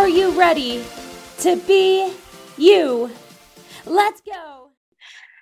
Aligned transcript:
Are 0.00 0.08
you 0.08 0.30
ready 0.30 0.82
to 1.40 1.56
be 1.66 2.10
you? 2.56 3.10
Let's 3.84 4.22
go. 4.22 4.70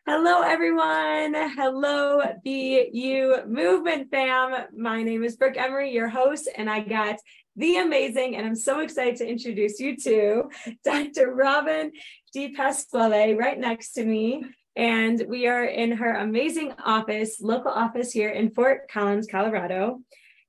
Hello, 0.04 0.42
everyone. 0.42 1.32
Hello, 1.54 2.20
Be 2.42 2.90
You 2.92 3.36
Movement 3.46 4.10
fam. 4.10 4.66
My 4.76 5.04
name 5.04 5.22
is 5.22 5.36
Brooke 5.36 5.56
Emery, 5.56 5.92
your 5.92 6.08
host, 6.08 6.48
and 6.56 6.68
I 6.68 6.80
got 6.80 7.20
the 7.54 7.76
amazing, 7.76 8.34
and 8.34 8.44
I'm 8.44 8.56
so 8.56 8.80
excited 8.80 9.14
to 9.18 9.28
introduce 9.28 9.78
you 9.78 9.96
to 9.98 10.50
Dr. 10.84 11.36
Robin 11.36 11.92
DiPasquale 12.36 13.38
right 13.38 13.60
next 13.60 13.92
to 13.92 14.04
me. 14.04 14.44
And 14.74 15.24
we 15.28 15.46
are 15.46 15.66
in 15.66 15.92
her 15.92 16.16
amazing 16.16 16.72
office, 16.84 17.40
local 17.40 17.70
office 17.70 18.10
here 18.10 18.30
in 18.30 18.50
Fort 18.50 18.90
Collins, 18.90 19.28
Colorado. 19.30 20.00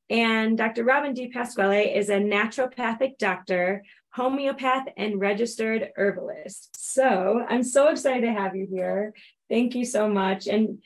And 0.10 0.58
Dr. 0.58 0.84
Robin 0.84 1.14
DiPasquale 1.14 1.96
is 1.96 2.10
a 2.10 2.18
naturopathic 2.18 3.20
doctor, 3.20 3.84
homeopath, 4.12 4.88
and 4.98 5.20
registered 5.20 5.90
herbalist. 5.96 6.70
So 6.76 7.44
I'm 7.48 7.64
so 7.64 7.90
excited 7.90 8.22
to 8.22 8.34
have 8.34 8.56
you 8.56 8.68
here. 8.70 9.14
Thank 9.50 9.76
you 9.76 9.86
so 9.86 10.10
much. 10.10 10.48
And 10.48 10.80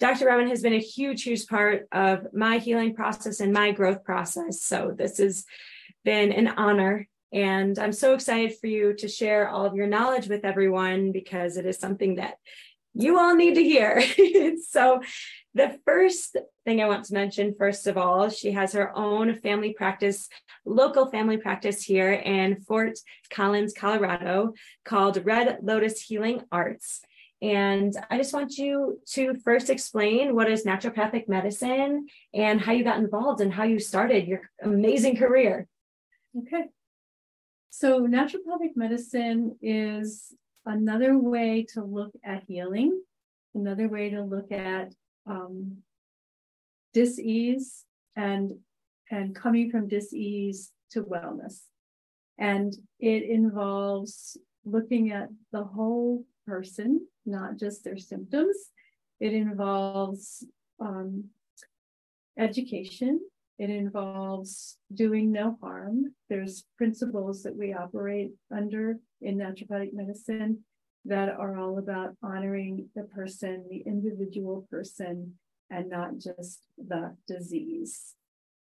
Dr. 0.00 0.26
Robin 0.26 0.48
has 0.48 0.62
been 0.62 0.74
a 0.74 0.78
huge, 0.78 1.22
huge 1.22 1.46
part 1.46 1.86
of 1.92 2.26
my 2.34 2.58
healing 2.58 2.94
process 2.94 3.40
and 3.40 3.52
my 3.52 3.70
growth 3.70 4.04
process. 4.04 4.62
So 4.62 4.94
this 4.96 5.18
has 5.18 5.44
been 6.04 6.32
an 6.32 6.48
honor. 6.48 7.08
And 7.32 7.78
I'm 7.78 7.92
so 7.92 8.14
excited 8.14 8.56
for 8.58 8.66
you 8.66 8.94
to 8.94 9.08
share 9.08 9.48
all 9.48 9.64
of 9.64 9.74
your 9.74 9.86
knowledge 9.86 10.28
with 10.28 10.44
everyone 10.44 11.12
because 11.12 11.56
it 11.56 11.66
is 11.66 11.78
something 11.78 12.16
that 12.16 12.36
you 12.94 13.18
all 13.18 13.34
need 13.34 13.54
to 13.54 13.64
hear. 13.64 14.02
so 14.68 15.00
the 15.54 15.78
first 15.84 16.36
thing 16.64 16.82
I 16.82 16.88
want 16.88 17.04
to 17.06 17.14
mention, 17.14 17.54
first 17.56 17.86
of 17.86 17.96
all, 17.96 18.28
she 18.28 18.50
has 18.52 18.72
her 18.72 18.96
own 18.96 19.38
family 19.38 19.72
practice, 19.72 20.28
local 20.64 21.10
family 21.10 21.36
practice 21.36 21.82
here 21.82 22.12
in 22.12 22.60
Fort 22.60 22.98
Collins, 23.30 23.72
Colorado, 23.72 24.54
called 24.84 25.24
Red 25.24 25.58
Lotus 25.62 26.02
Healing 26.02 26.42
Arts. 26.50 27.02
And 27.40 27.94
I 28.10 28.16
just 28.16 28.32
want 28.32 28.58
you 28.58 29.00
to 29.10 29.34
first 29.44 29.70
explain 29.70 30.34
what 30.34 30.50
is 30.50 30.64
naturopathic 30.64 31.28
medicine 31.28 32.06
and 32.32 32.60
how 32.60 32.72
you 32.72 32.82
got 32.82 32.98
involved 32.98 33.40
and 33.40 33.52
how 33.52 33.64
you 33.64 33.78
started 33.78 34.26
your 34.26 34.50
amazing 34.62 35.16
career. 35.16 35.68
Okay. 36.36 36.64
So, 37.70 38.06
naturopathic 38.06 38.76
medicine 38.76 39.56
is 39.60 40.32
another 40.64 41.18
way 41.18 41.66
to 41.74 41.84
look 41.84 42.12
at 42.24 42.44
healing, 42.48 43.02
another 43.54 43.88
way 43.88 44.10
to 44.10 44.22
look 44.22 44.50
at 44.50 44.94
um, 45.26 45.78
dis-ease 46.92 47.84
and 48.16 48.52
and 49.10 49.34
coming 49.34 49.70
from 49.70 49.88
dis-ease 49.88 50.72
to 50.90 51.02
wellness. 51.02 51.60
And 52.38 52.74
it 52.98 53.22
involves 53.24 54.36
looking 54.64 55.12
at 55.12 55.28
the 55.52 55.64
whole 55.64 56.24
person 56.46 57.06
not 57.26 57.56
just 57.56 57.84
their 57.84 57.98
symptoms. 57.98 58.56
It 59.20 59.32
involves 59.32 60.44
um, 60.80 61.24
education. 62.38 63.20
It 63.58 63.70
involves 63.70 64.76
doing 64.92 65.30
no 65.30 65.56
harm. 65.60 66.14
There's 66.28 66.64
principles 66.76 67.42
that 67.44 67.56
we 67.56 67.72
operate 67.72 68.32
under 68.54 68.98
in 69.20 69.38
naturopathic 69.38 69.92
medicine 69.92 70.64
that 71.04 71.28
are 71.28 71.58
all 71.58 71.78
about 71.78 72.16
honoring 72.22 72.88
the 72.94 73.02
person, 73.02 73.64
the 73.68 73.82
individual 73.86 74.66
person, 74.70 75.34
and 75.70 75.88
not 75.88 76.18
just 76.18 76.60
the 76.78 77.16
disease. 77.26 78.14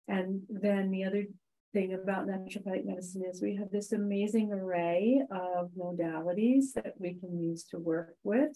And 0.09 0.43
then 0.49 0.91
the 0.91 1.05
other 1.05 1.25
thing 1.73 1.95
about 1.95 2.27
naturopathic 2.27 2.85
medicine 2.85 3.23
is 3.31 3.41
we 3.41 3.57
have 3.57 3.71
this 3.71 3.93
amazing 3.93 4.53
array 4.53 5.23
of 5.31 5.71
modalities 5.79 6.73
that 6.75 6.95
we 6.99 7.15
can 7.15 7.39
use 7.39 7.65
to 7.65 7.79
work 7.79 8.15
with 8.23 8.53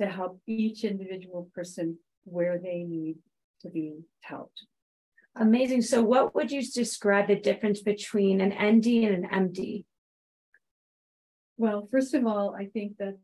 to 0.00 0.06
help 0.06 0.40
each 0.46 0.84
individual 0.84 1.50
person 1.54 1.98
where 2.24 2.58
they 2.58 2.82
need 2.82 3.16
to 3.60 3.68
be 3.68 4.00
helped. 4.22 4.66
Amazing. 5.36 5.82
So, 5.82 6.02
what 6.02 6.34
would 6.34 6.50
you 6.52 6.62
describe 6.62 7.26
the 7.26 7.36
difference 7.36 7.82
between 7.82 8.40
an 8.40 8.50
ND 8.50 8.86
and 9.04 9.24
an 9.24 9.48
MD? 9.48 9.84
Well, 11.56 11.88
first 11.90 12.14
of 12.14 12.26
all, 12.26 12.54
I 12.58 12.66
think 12.66 12.96
that 12.98 13.16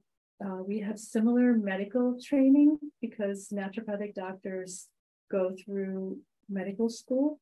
uh, 0.44 0.62
we 0.66 0.78
have 0.80 0.98
similar 0.98 1.52
medical 1.54 2.16
training 2.22 2.78
because 3.00 3.48
naturopathic 3.52 4.14
doctors 4.14 4.86
go 5.30 5.52
through 5.64 6.18
medical 6.48 6.88
school. 6.88 7.40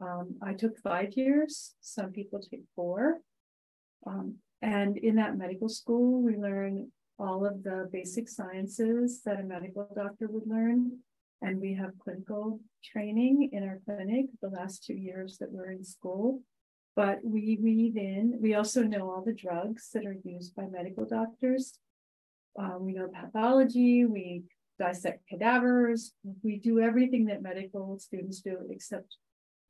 Um, 0.00 0.36
I 0.42 0.52
took 0.52 0.78
five 0.78 1.12
years, 1.14 1.74
some 1.80 2.10
people 2.10 2.40
take 2.40 2.64
four. 2.74 3.20
Um, 4.06 4.36
and 4.62 4.96
in 4.98 5.16
that 5.16 5.38
medical 5.38 5.68
school, 5.68 6.22
we 6.22 6.36
learn 6.36 6.90
all 7.18 7.46
of 7.46 7.62
the 7.62 7.88
basic 7.92 8.28
sciences 8.28 9.22
that 9.24 9.40
a 9.40 9.44
medical 9.44 9.88
doctor 9.94 10.26
would 10.28 10.46
learn. 10.46 10.98
And 11.40 11.60
we 11.60 11.74
have 11.74 11.98
clinical 11.98 12.60
training 12.84 13.50
in 13.52 13.62
our 13.62 13.80
clinic 13.84 14.26
the 14.42 14.48
last 14.48 14.84
two 14.84 14.94
years 14.94 15.38
that 15.38 15.52
we're 15.52 15.70
in 15.70 15.84
school. 15.84 16.42
But 16.96 17.20
we 17.22 17.58
weave 17.62 17.98
in, 17.98 18.38
we 18.40 18.54
also 18.54 18.82
know 18.82 19.10
all 19.10 19.22
the 19.22 19.34
drugs 19.34 19.90
that 19.92 20.06
are 20.06 20.16
used 20.24 20.56
by 20.56 20.66
medical 20.66 21.04
doctors. 21.04 21.78
Um, 22.58 22.86
we 22.86 22.94
know 22.94 23.08
pathology, 23.08 24.06
we 24.06 24.44
dissect 24.78 25.28
cadavers, 25.28 26.12
we 26.42 26.56
do 26.56 26.80
everything 26.80 27.26
that 27.26 27.42
medical 27.42 27.98
students 27.98 28.40
do 28.40 28.56
except 28.70 29.16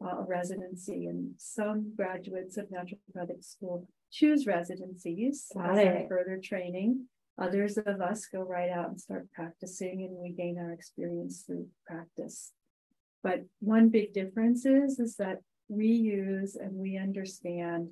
uh, 0.00 0.18
a 0.18 0.22
residency. 0.22 1.06
And 1.06 1.32
some 1.36 1.92
graduates 1.96 2.56
of 2.58 2.66
naturopathic 2.66 3.44
school 3.44 3.88
choose 4.12 4.46
residencies 4.46 5.50
as 5.60 6.08
further 6.08 6.40
training. 6.42 7.06
Others 7.40 7.76
of 7.76 8.00
us 8.00 8.26
go 8.32 8.42
right 8.42 8.70
out 8.70 8.88
and 8.88 9.00
start 9.00 9.26
practicing, 9.34 10.04
and 10.04 10.16
we 10.16 10.30
gain 10.30 10.58
our 10.58 10.72
experience 10.72 11.42
through 11.42 11.66
practice. 11.86 12.52
But 13.22 13.44
one 13.58 13.88
big 13.88 14.14
difference 14.14 14.64
is, 14.64 14.98
is 15.00 15.16
that 15.16 15.40
we 15.68 15.86
use 15.86 16.56
and 16.56 16.72
we 16.74 16.96
understand 16.96 17.88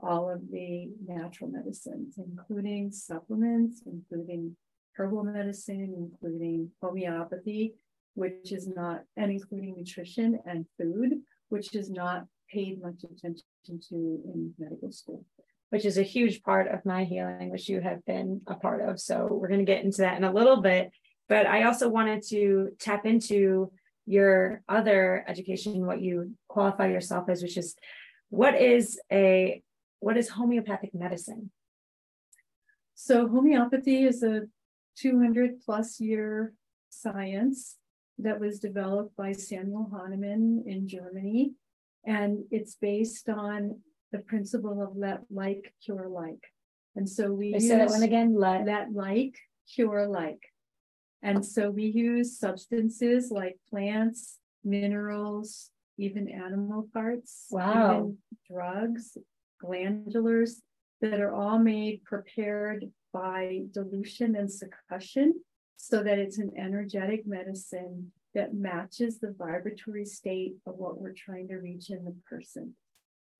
all 0.00 0.30
of 0.30 0.40
the 0.50 0.88
natural 1.06 1.50
medicines, 1.50 2.18
including 2.18 2.92
supplements, 2.92 3.82
including 3.86 4.56
herbal 4.96 5.24
medicine, 5.24 5.94
including 5.96 6.70
homeopathy, 6.80 7.74
which 8.14 8.52
is 8.52 8.68
not, 8.68 9.02
and 9.16 9.30
including 9.30 9.74
nutrition 9.76 10.38
and 10.46 10.66
food, 10.78 11.14
which 11.48 11.74
is 11.74 11.90
not 11.90 12.24
paid 12.52 12.80
much 12.80 13.04
attention 13.04 13.44
to 13.68 13.94
in 13.94 14.54
medical 14.58 14.90
school. 14.90 15.24
Which 15.70 15.84
is 15.84 15.98
a 15.98 16.02
huge 16.02 16.42
part 16.42 16.68
of 16.68 16.86
my 16.86 17.04
healing, 17.04 17.50
which 17.50 17.68
you 17.68 17.80
have 17.80 18.04
been 18.06 18.40
a 18.46 18.54
part 18.54 18.88
of. 18.88 18.98
So 18.98 19.28
we're 19.30 19.48
going 19.48 19.64
to 19.64 19.72
get 19.72 19.84
into 19.84 19.98
that 19.98 20.16
in 20.16 20.24
a 20.24 20.32
little 20.32 20.62
bit. 20.62 20.90
But 21.28 21.46
I 21.46 21.64
also 21.64 21.90
wanted 21.90 22.22
to 22.28 22.70
tap 22.78 23.04
into 23.04 23.70
your 24.08 24.62
other 24.68 25.24
education, 25.28 25.84
what 25.84 26.00
you 26.00 26.32
qualify 26.48 26.88
yourself 26.88 27.28
as, 27.28 27.42
which 27.42 27.58
is 27.58 27.76
what 28.30 28.60
is 28.60 28.98
a 29.12 29.62
what 30.00 30.16
is 30.16 30.30
homeopathic 30.30 30.94
medicine? 30.94 31.50
So 32.94 33.28
homeopathy 33.28 34.04
is 34.04 34.22
a 34.22 34.42
200 34.96 35.60
plus 35.60 36.00
year 36.00 36.54
science 36.88 37.76
that 38.18 38.40
was 38.40 38.58
developed 38.58 39.14
by 39.16 39.32
Samuel 39.32 39.88
Hahnemann 39.92 40.64
in 40.66 40.88
Germany. 40.88 41.52
And 42.06 42.44
it's 42.50 42.76
based 42.76 43.28
on 43.28 43.80
the 44.12 44.18
principle 44.18 44.82
of 44.82 44.96
let 44.96 45.20
like 45.30 45.74
cure 45.84 46.08
like. 46.08 46.42
And 46.96 47.08
so 47.08 47.32
we 47.32 47.54
I 47.54 47.58
say 47.58 47.76
that 47.76 47.90
one 47.90 48.02
again, 48.02 48.34
let. 48.34 48.64
let 48.64 48.92
like 48.92 49.36
cure 49.72 50.08
like. 50.08 50.40
And 51.22 51.44
so 51.44 51.70
we 51.70 51.84
use 51.84 52.38
substances 52.38 53.30
like 53.30 53.58
plants, 53.68 54.38
minerals, 54.64 55.70
even 55.98 56.28
animal 56.28 56.88
parts, 56.92 57.46
wow. 57.50 57.96
even 57.96 58.18
drugs, 58.48 59.18
glandulars 59.62 60.60
that 61.00 61.20
are 61.20 61.34
all 61.34 61.58
made 61.58 62.04
prepared 62.04 62.84
by 63.12 63.62
dilution 63.72 64.36
and 64.36 64.48
succussion 64.48 65.30
so 65.76 66.02
that 66.02 66.18
it's 66.18 66.38
an 66.38 66.52
energetic 66.56 67.26
medicine 67.26 68.12
that 68.34 68.54
matches 68.54 69.18
the 69.18 69.34
vibratory 69.38 70.04
state 70.04 70.54
of 70.66 70.74
what 70.76 71.00
we're 71.00 71.14
trying 71.14 71.48
to 71.48 71.56
reach 71.56 71.90
in 71.90 72.04
the 72.04 72.14
person. 72.28 72.74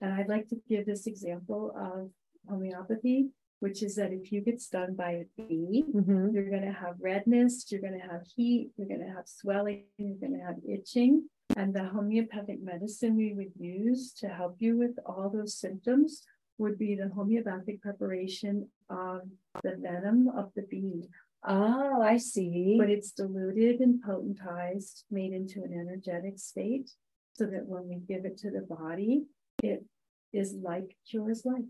And 0.01 0.13
I'd 0.13 0.29
like 0.29 0.49
to 0.49 0.57
give 0.69 0.87
this 0.87 1.07
example 1.07 1.73
of 1.77 2.11
homeopathy 2.49 3.29
which 3.61 3.83
is 3.83 3.97
that 3.97 4.13
if 4.13 4.31
you 4.31 4.41
get 4.41 4.61
stung 4.61 4.95
by 4.95 5.11
a 5.11 5.25
bee, 5.37 5.85
mm-hmm. 5.93 6.29
you're 6.33 6.51
going 6.51 6.63
to 6.63 6.73
have 6.73 6.95
redness, 7.01 7.67
you're 7.71 7.81
going 7.81 7.99
to 7.99 8.07
have 8.07 8.23
heat, 8.37 8.71
you're 8.77 8.89
going 8.89 9.01
to 9.01 9.15
have 9.15 9.27
swelling, 9.27 9.85
you're 9.97 10.17
going 10.17 10.39
to 10.39 10.45
have 10.45 10.57
itching. 10.69 11.29
And 11.57 11.75
the 11.75 11.85
homeopathic 11.85 12.63
medicine 12.63 13.17
we 13.17 13.33
would 13.33 13.53
use 13.59 14.13
to 14.21 14.29
help 14.29 14.57
you 14.59 14.77
with 14.77 14.97
all 15.07 15.31
those 15.33 15.57
symptoms 15.57 16.23
would 16.59 16.79
be 16.79 16.95
the 16.95 17.09
homeopathic 17.09 17.81
preparation 17.81 18.69
of 18.91 19.23
the 19.63 19.77
venom 19.81 20.29
of 20.37 20.51
the 20.55 20.63
bee. 20.63 21.09
Oh, 21.47 22.03
I 22.03 22.17
see. 22.17 22.77
But 22.79 22.91
it's 22.91 23.13
diluted 23.13 23.81
and 23.81 24.03
potentized, 24.03 25.05
made 25.11 25.33
into 25.33 25.63
an 25.63 25.73
energetic 25.73 26.39
state, 26.39 26.91
so 27.35 27.47
that 27.47 27.67
when 27.67 27.89
we 27.89 27.97
give 27.97 28.25
it 28.25 28.39
to 28.39 28.51
the 28.51 28.63
body, 28.63 29.23
it 29.63 29.85
is 30.33 30.55
like 30.61 30.97
cures 31.09 31.45
like. 31.45 31.65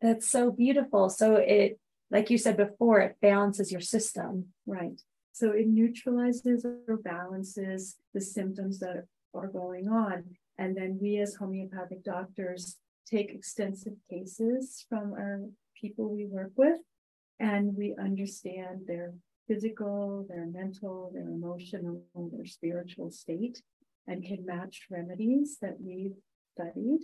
That's 0.00 0.28
so 0.28 0.50
beautiful. 0.50 1.08
So 1.10 1.36
it, 1.36 1.78
like 2.10 2.30
you 2.30 2.38
said 2.38 2.56
before, 2.56 3.00
it 3.00 3.16
balances 3.20 3.70
your 3.70 3.80
system. 3.80 4.46
Right. 4.66 5.00
So 5.32 5.52
it 5.52 5.68
neutralizes 5.68 6.64
or 6.64 6.96
balances 6.96 7.96
the 8.14 8.20
symptoms 8.20 8.78
that 8.80 9.04
are 9.34 9.46
going 9.46 9.88
on. 9.88 10.24
And 10.58 10.76
then 10.76 10.98
we, 11.00 11.18
as 11.18 11.36
homeopathic 11.36 12.04
doctors, 12.04 12.76
take 13.06 13.30
extensive 13.30 13.94
cases 14.08 14.84
from 14.88 15.12
our 15.12 15.40
people 15.80 16.14
we 16.14 16.26
work 16.26 16.52
with, 16.56 16.78
and 17.38 17.74
we 17.76 17.94
understand 17.98 18.82
their 18.86 19.14
physical, 19.48 20.26
their 20.28 20.46
mental, 20.46 21.10
their 21.14 21.28
emotional, 21.28 22.02
their 22.14 22.44
spiritual 22.44 23.10
state, 23.10 23.62
and 24.06 24.24
can 24.24 24.44
match 24.44 24.86
remedies 24.90 25.58
that 25.62 25.76
we've 25.80 26.16
studied 26.54 27.00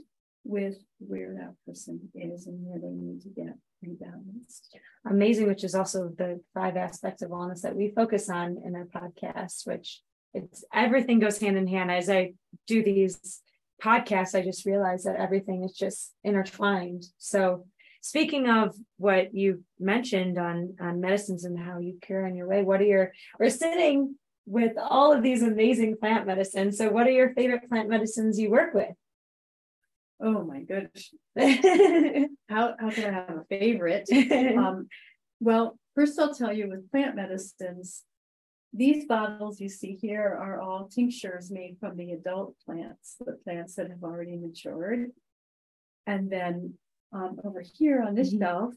with 0.46 0.76
where 0.98 1.34
that 1.34 1.54
person 1.66 2.00
is 2.14 2.46
and 2.46 2.58
where 2.64 2.78
they 2.78 2.94
need 2.94 3.20
to 3.22 3.28
get 3.28 3.54
rebalanced. 3.84 4.68
Amazing, 5.08 5.46
which 5.48 5.64
is 5.64 5.74
also 5.74 6.10
the 6.16 6.40
five 6.54 6.76
aspects 6.76 7.22
of 7.22 7.30
wellness 7.30 7.62
that 7.62 7.76
we 7.76 7.92
focus 7.94 8.30
on 8.30 8.58
in 8.64 8.74
our 8.74 8.86
podcast, 8.86 9.66
which 9.66 10.02
it's 10.34 10.64
everything 10.72 11.18
goes 11.18 11.38
hand 11.38 11.56
in 11.56 11.66
hand. 11.66 11.90
As 11.90 12.08
I 12.08 12.34
do 12.66 12.82
these 12.82 13.40
podcasts, 13.82 14.34
I 14.34 14.42
just 14.42 14.66
realize 14.66 15.04
that 15.04 15.16
everything 15.16 15.64
is 15.64 15.72
just 15.72 16.12
intertwined. 16.24 17.04
So 17.18 17.66
speaking 18.00 18.48
of 18.48 18.74
what 18.98 19.34
you 19.34 19.64
mentioned 19.78 20.38
on 20.38 20.76
on 20.80 21.00
medicines 21.00 21.44
and 21.44 21.58
how 21.58 21.78
you 21.78 21.98
cure 22.00 22.26
on 22.26 22.36
your 22.36 22.48
way, 22.48 22.62
what 22.62 22.80
are 22.80 22.84
your 22.84 23.12
we're 23.38 23.50
sitting 23.50 24.16
with 24.46 24.74
all 24.78 25.12
of 25.12 25.22
these 25.22 25.42
amazing 25.42 25.96
plant 25.96 26.26
medicines. 26.26 26.78
So 26.78 26.88
what 26.88 27.06
are 27.06 27.10
your 27.10 27.34
favorite 27.34 27.68
plant 27.68 27.88
medicines 27.88 28.38
you 28.38 28.48
work 28.48 28.74
with? 28.74 28.94
Oh 30.26 30.42
my 30.42 30.62
goodness. 30.62 31.14
how, 32.48 32.74
how 32.80 32.90
can 32.90 33.04
I 33.04 33.12
have 33.12 33.36
a 33.36 33.44
favorite? 33.48 34.08
Um, 34.58 34.88
well, 35.38 35.78
first 35.94 36.18
I'll 36.18 36.34
tell 36.34 36.52
you 36.52 36.68
with 36.68 36.90
plant 36.90 37.14
medicines, 37.14 38.02
these 38.72 39.04
bottles 39.06 39.60
you 39.60 39.68
see 39.68 39.92
here 39.92 40.36
are 40.40 40.60
all 40.60 40.88
tinctures 40.88 41.52
made 41.52 41.76
from 41.78 41.96
the 41.96 42.10
adult 42.10 42.56
plants, 42.64 43.14
the 43.24 43.38
plants 43.44 43.76
that 43.76 43.88
have 43.90 44.02
already 44.02 44.36
matured. 44.36 45.12
And 46.08 46.28
then 46.28 46.74
um, 47.12 47.38
over 47.44 47.62
here 47.62 48.02
on 48.02 48.16
this 48.16 48.30
mm-hmm. 48.30 48.42
shelf, 48.42 48.74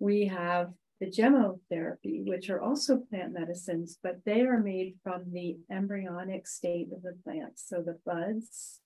we 0.00 0.26
have 0.26 0.74
the 1.00 1.06
gemmotherapy, 1.06 2.26
which 2.26 2.50
are 2.50 2.60
also 2.60 2.98
plant 2.98 3.32
medicines, 3.32 3.96
but 4.02 4.18
they 4.26 4.42
are 4.42 4.60
made 4.60 4.96
from 5.02 5.32
the 5.32 5.56
embryonic 5.70 6.46
state 6.46 6.88
of 6.92 7.00
the 7.00 7.16
plant. 7.24 7.58
So 7.58 7.82
the 7.82 7.98
buds 8.04 8.80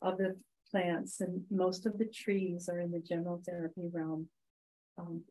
of 0.00 0.18
the 0.18 0.36
plants 0.72 1.20
and 1.20 1.42
most 1.50 1.86
of 1.86 1.98
the 1.98 2.06
trees 2.06 2.68
are 2.68 2.80
in 2.80 2.90
the 2.90 2.98
gemmotherapy 2.98 3.88
realm. 3.92 4.28
Um, 4.98 5.22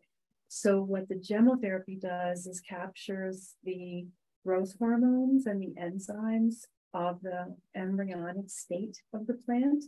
so 0.48 0.82
what 0.82 1.10
the 1.10 1.16
gemmotherapy 1.16 2.00
does 2.00 2.48
is 2.48 2.62
captures 2.62 3.56
the 3.64 4.06
growth 4.46 4.76
hormones 4.80 5.46
and 5.46 5.62
the 5.62 5.74
enzymes 5.80 6.66
of 6.94 7.22
the 7.22 7.56
embryonic 7.76 8.50
state 8.50 8.98
of 9.14 9.28
the 9.28 9.36
plant. 9.46 9.84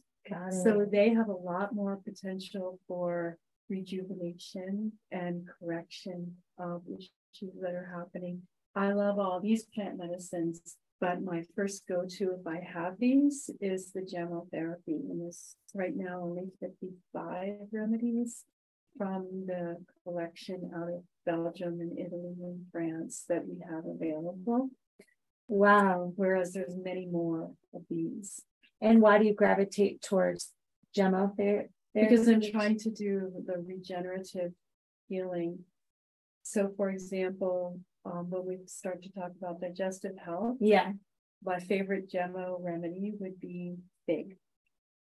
So 0.63 0.85
they 0.89 1.09
have 1.09 1.29
a 1.29 1.33
lot 1.33 1.75
more 1.75 1.97
potential 1.97 2.79
for 2.87 3.37
rejuvenation 3.69 4.93
and 5.11 5.45
correction 5.59 6.35
of 6.57 6.81
issues 6.87 7.55
that 7.61 7.73
are 7.73 7.91
happening. 7.97 8.41
I 8.75 8.93
love 8.93 9.19
all 9.19 9.39
these 9.39 9.65
plant 9.65 9.97
medicines 9.97 10.77
but 10.99 11.21
my 11.21 11.43
first 11.55 11.83
go-to 11.87 12.35
if 12.39 12.47
I 12.47 12.59
have 12.73 12.97
these 12.99 13.49
is 13.59 13.91
the 13.91 14.01
gemmotherapy. 14.01 14.87
And 14.87 15.21
there's 15.21 15.55
right 15.73 15.95
now 15.95 16.21
only 16.23 16.45
55 16.59 17.53
remedies 17.71 18.43
from 18.97 19.45
the 19.47 19.77
collection 20.03 20.71
out 20.75 20.89
of 20.89 21.03
Belgium 21.25 21.79
and 21.81 21.97
Italy 21.97 22.35
and 22.41 22.65
France 22.71 23.25
that 23.27 23.45
we 23.47 23.59
have 23.69 23.85
available. 23.85 24.69
Wow. 25.47 26.13
Whereas 26.15 26.53
there's 26.53 26.75
many 26.75 27.05
more 27.05 27.51
of 27.73 27.81
these. 27.89 28.41
And 28.81 29.01
why 29.01 29.17
do 29.17 29.25
you 29.25 29.33
gravitate 29.33 30.01
towards 30.01 30.51
gemmotherapy? 30.97 31.67
Because 31.93 32.27
I'm 32.27 32.41
trying 32.41 32.79
to 32.79 32.89
do 32.89 33.31
the 33.45 33.59
regenerative 33.59 34.51
healing. 35.07 35.59
So, 36.41 36.71
for 36.75 36.89
example, 36.89 37.79
um, 38.05 38.29
when 38.29 38.45
we 38.45 38.57
start 38.65 39.01
to 39.03 39.11
talk 39.11 39.31
about 39.37 39.61
digestive 39.61 40.17
health, 40.23 40.57
yeah, 40.59 40.91
my 41.43 41.59
favorite 41.59 42.11
gemmo 42.11 42.57
remedy 42.59 43.13
would 43.19 43.39
be 43.39 43.75
fig, 44.05 44.37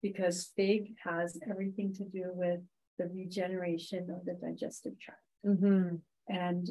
because 0.01 0.51
fig 0.55 0.95
has 1.03 1.37
everything 1.49 1.93
to 1.93 2.03
do 2.03 2.31
with 2.33 2.61
the 2.97 3.07
regeneration 3.07 4.09
of 4.09 4.25
the 4.25 4.37
digestive 4.41 4.99
tract. 4.99 5.21
Mm-hmm. 5.45 5.95
And 6.27 6.69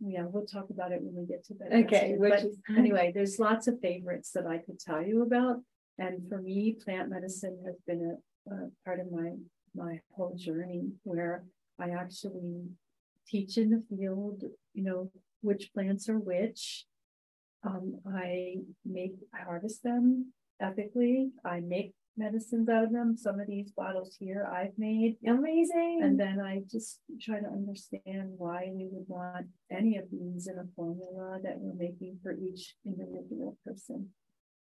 yeah, 0.00 0.24
we'll 0.26 0.46
talk 0.46 0.70
about 0.70 0.92
it 0.92 1.00
when 1.02 1.14
we 1.16 1.26
get 1.26 1.44
to 1.46 1.54
that. 1.54 1.72
Okay. 1.84 2.16
But 2.18 2.44
is- 2.44 2.58
anyway, 2.76 3.10
there's 3.12 3.38
lots 3.38 3.66
of 3.66 3.80
favorites 3.80 4.30
that 4.34 4.46
I 4.46 4.58
could 4.58 4.78
tell 4.78 5.02
you 5.02 5.22
about. 5.22 5.56
And 5.98 6.28
for 6.28 6.40
me, 6.40 6.76
plant 6.84 7.10
medicine 7.10 7.58
has 7.66 7.76
been 7.86 8.18
a, 8.48 8.54
a 8.54 8.70
part 8.84 9.00
of 9.00 9.10
my 9.10 9.32
my 9.76 9.98
whole 10.14 10.36
journey 10.36 10.84
where 11.02 11.44
I 11.80 11.90
actually 11.90 12.68
teach 13.26 13.58
in 13.58 13.70
the 13.70 13.82
field, 13.88 14.44
you 14.74 14.84
know, 14.84 15.10
which 15.40 15.72
plants 15.72 16.08
are 16.08 16.18
which. 16.18 16.84
Um, 17.66 18.00
I 18.06 18.56
make, 18.84 19.14
I 19.32 19.44
harvest 19.44 19.82
them 19.82 20.32
ethically. 20.60 21.30
I 21.44 21.60
make 21.60 21.94
medicines 22.16 22.68
out 22.68 22.84
of 22.84 22.92
them. 22.92 23.16
Some 23.16 23.40
of 23.40 23.46
these 23.46 23.70
bottles 23.72 24.16
here 24.18 24.46
I've 24.52 24.76
made. 24.76 25.16
Amazing. 25.26 26.00
And 26.02 26.18
then 26.18 26.40
I 26.40 26.62
just 26.70 27.00
try 27.20 27.40
to 27.40 27.46
understand 27.46 28.34
why 28.36 28.70
we 28.72 28.88
would 28.90 29.08
want 29.08 29.46
any 29.70 29.96
of 29.96 30.04
these 30.12 30.46
in 30.46 30.58
a 30.58 30.66
formula 30.76 31.38
that 31.42 31.56
we're 31.58 31.74
making 31.74 32.18
for 32.22 32.32
each 32.32 32.74
individual 32.84 33.56
person. 33.64 34.10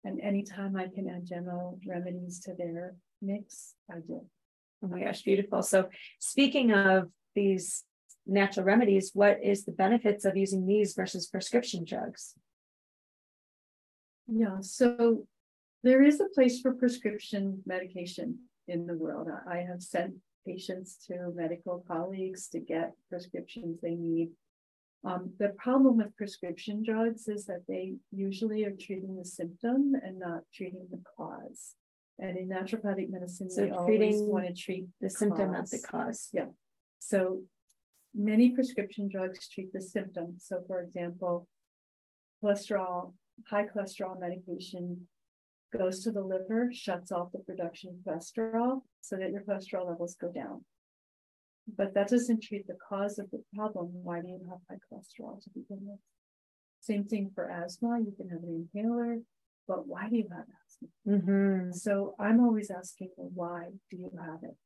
And 0.03 0.19
anytime 0.21 0.75
I 0.75 0.87
can 0.87 1.07
add 1.09 1.27
gemmo 1.27 1.79
remedies 1.87 2.39
to 2.41 2.53
their 2.57 2.95
mix, 3.21 3.75
I 3.89 3.95
do. 3.95 4.25
Oh 4.83 4.87
my 4.87 5.03
gosh, 5.03 5.21
beautiful. 5.21 5.61
So 5.61 5.89
speaking 6.19 6.71
of 6.71 7.09
these 7.35 7.83
natural 8.31 8.65
remedies, 8.65 9.11
what 9.13 9.39
is 9.43 9.65
the 9.65 9.71
benefits 9.71 10.25
of 10.25 10.37
using 10.37 10.65
these 10.65 10.93
versus 10.93 11.27
prescription 11.27 11.83
drugs? 11.85 12.33
Yeah, 14.27 14.57
so 14.61 15.27
there 15.83 16.01
is 16.01 16.19
a 16.19 16.29
place 16.33 16.61
for 16.61 16.73
prescription 16.73 17.61
medication 17.65 18.39
in 18.67 18.87
the 18.87 18.93
world. 18.93 19.27
I 19.49 19.57
have 19.57 19.81
sent 19.81 20.13
patients 20.45 20.97
to 21.07 21.31
medical 21.35 21.83
colleagues 21.87 22.47
to 22.49 22.59
get 22.59 22.93
prescriptions 23.09 23.79
they 23.81 23.95
need. 23.95 24.29
Um, 25.03 25.33
the 25.39 25.49
problem 25.49 25.97
with 25.97 26.15
prescription 26.15 26.83
drugs 26.83 27.27
is 27.27 27.45
that 27.45 27.63
they 27.67 27.95
usually 28.11 28.63
are 28.65 28.75
treating 28.79 29.17
the 29.17 29.25
symptom 29.25 29.93
and 30.03 30.19
not 30.19 30.41
treating 30.53 30.87
the 30.91 31.01
cause. 31.17 31.73
And 32.19 32.37
in 32.37 32.49
naturopathic 32.49 33.09
medicine, 33.09 33.49
so 33.49 33.63
we 33.63 33.71
always 33.71 34.21
want 34.21 34.45
to 34.45 34.53
treat 34.53 34.85
the, 34.99 35.07
the 35.07 35.09
symptom, 35.09 35.53
not 35.53 35.69
the 35.71 35.79
cause. 35.79 36.29
Yeah. 36.31 36.45
So 36.99 37.41
many 38.15 38.51
prescription 38.51 39.09
drugs 39.09 39.47
treat 39.47 39.71
the 39.73 39.81
symptom. 39.81 40.35
So, 40.37 40.63
for 40.67 40.81
example, 40.81 41.47
cholesterol, 42.43 43.13
high 43.49 43.65
cholesterol 43.65 44.19
medication 44.19 45.07
goes 45.75 46.03
to 46.03 46.11
the 46.11 46.21
liver, 46.21 46.69
shuts 46.73 47.11
off 47.11 47.31
the 47.31 47.39
production 47.39 47.91
of 47.91 48.13
cholesterol 48.13 48.81
so 49.01 49.15
that 49.15 49.31
your 49.31 49.41
cholesterol 49.41 49.87
levels 49.87 50.15
go 50.19 50.31
down. 50.31 50.65
But 51.77 51.93
that 51.93 52.09
doesn't 52.09 52.43
treat 52.43 52.67
the 52.67 52.77
cause 52.89 53.19
of 53.19 53.29
the 53.31 53.41
problem. 53.55 53.89
Why 54.03 54.19
do 54.21 54.27
you 54.27 54.41
have 54.49 54.59
high 54.69 54.77
cholesterol 54.91 55.41
to 55.43 55.49
begin 55.49 55.79
with? 55.81 55.99
Same 56.81 57.05
thing 57.05 57.31
for 57.33 57.49
asthma. 57.49 57.99
You 57.99 58.13
can 58.17 58.29
have 58.29 58.43
an 58.43 58.67
inhaler, 58.73 59.19
but 59.67 59.87
why 59.87 60.09
do 60.09 60.17
you 60.17 60.27
have 60.31 60.45
asthma? 60.65 60.87
Mm-hmm. 61.07 61.71
So 61.71 62.15
I'm 62.19 62.41
always 62.41 62.71
asking, 62.71 63.09
well, 63.15 63.31
why 63.33 63.69
do 63.89 63.97
you 63.97 64.11
have 64.19 64.39
it? 64.43 64.57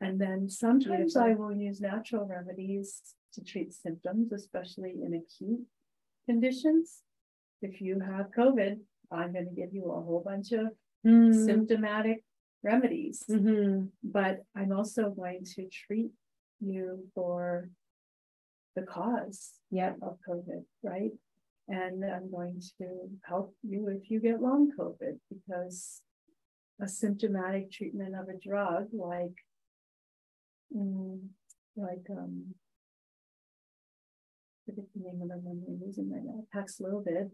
And 0.00 0.20
then 0.20 0.48
sometimes 0.48 1.16
I 1.16 1.34
will 1.34 1.52
use 1.52 1.80
natural 1.80 2.24
remedies 2.26 3.02
to 3.34 3.42
treat 3.42 3.72
symptoms, 3.72 4.32
especially 4.32 4.94
in 5.04 5.14
acute 5.14 5.66
conditions. 6.26 7.02
If 7.62 7.80
you 7.80 8.00
have 8.00 8.30
COVID, 8.36 8.78
I'm 9.10 9.32
going 9.32 9.48
to 9.48 9.60
give 9.60 9.72
you 9.72 9.90
a 9.90 10.00
whole 10.00 10.22
bunch 10.24 10.52
of 10.52 10.68
mm. 11.06 11.44
symptomatic 11.44 12.24
remedies. 12.62 13.24
Mm-hmm. 13.28 13.86
But 14.04 14.44
I'm 14.56 14.72
also 14.72 15.10
going 15.10 15.44
to 15.56 15.66
treat 15.68 16.10
you 16.60 17.04
for 17.14 17.68
the 18.76 18.82
cause 18.82 19.54
yep. 19.70 19.96
of 20.02 20.18
COVID, 20.28 20.64
right? 20.82 21.10
And 21.68 22.04
I'm 22.04 22.30
going 22.30 22.62
to 22.78 23.10
help 23.24 23.54
you 23.62 23.88
if 23.88 24.10
you 24.10 24.20
get 24.20 24.40
long 24.40 24.70
COVID 24.78 25.18
because 25.28 26.00
a 26.80 26.88
symptomatic 26.88 27.72
treatment 27.72 28.14
of 28.14 28.28
a 28.28 28.38
drug 28.38 28.86
like 28.92 29.34
mm, 30.74 31.20
like 31.76 32.06
um 32.10 32.54
forget 34.68 34.84
the 34.94 35.02
name 35.02 35.22
of 35.22 35.28
the 35.28 35.38
one 35.38 35.62
we're 35.66 35.86
using 35.86 36.10
right 36.12 36.24
now, 36.24 36.44
Paxlovid, 36.54 37.30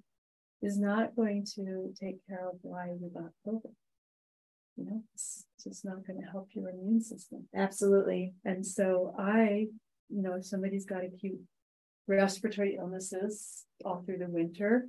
is 0.63 0.79
not 0.79 1.17
going 1.17 1.45
to 1.57 1.93
take 2.01 2.17
care 2.29 2.49
of 2.49 2.57
why 2.63 2.89
we 3.01 3.09
got 3.09 3.31
COVID. 3.47 3.75
You 4.77 4.85
know, 4.87 5.03
it's 5.15 5.45
just 5.63 5.85
not 5.85 6.07
going 6.07 6.21
to 6.21 6.31
help 6.31 6.49
your 6.53 6.71
immune 6.71 7.01
system. 7.01 7.49
Absolutely. 7.55 8.35
And 8.45 8.67
so 8.67 9.15
I, 9.19 9.67
you 10.09 10.23
know, 10.23 10.35
if 10.35 10.47
somebody's 10.47 10.87
got 10.87 11.05
acute 11.05 11.41
respiratory 12.07 12.77
illnesses 12.79 13.65
all 13.85 14.03
through 14.05 14.19
the 14.19 14.29
winter, 14.29 14.87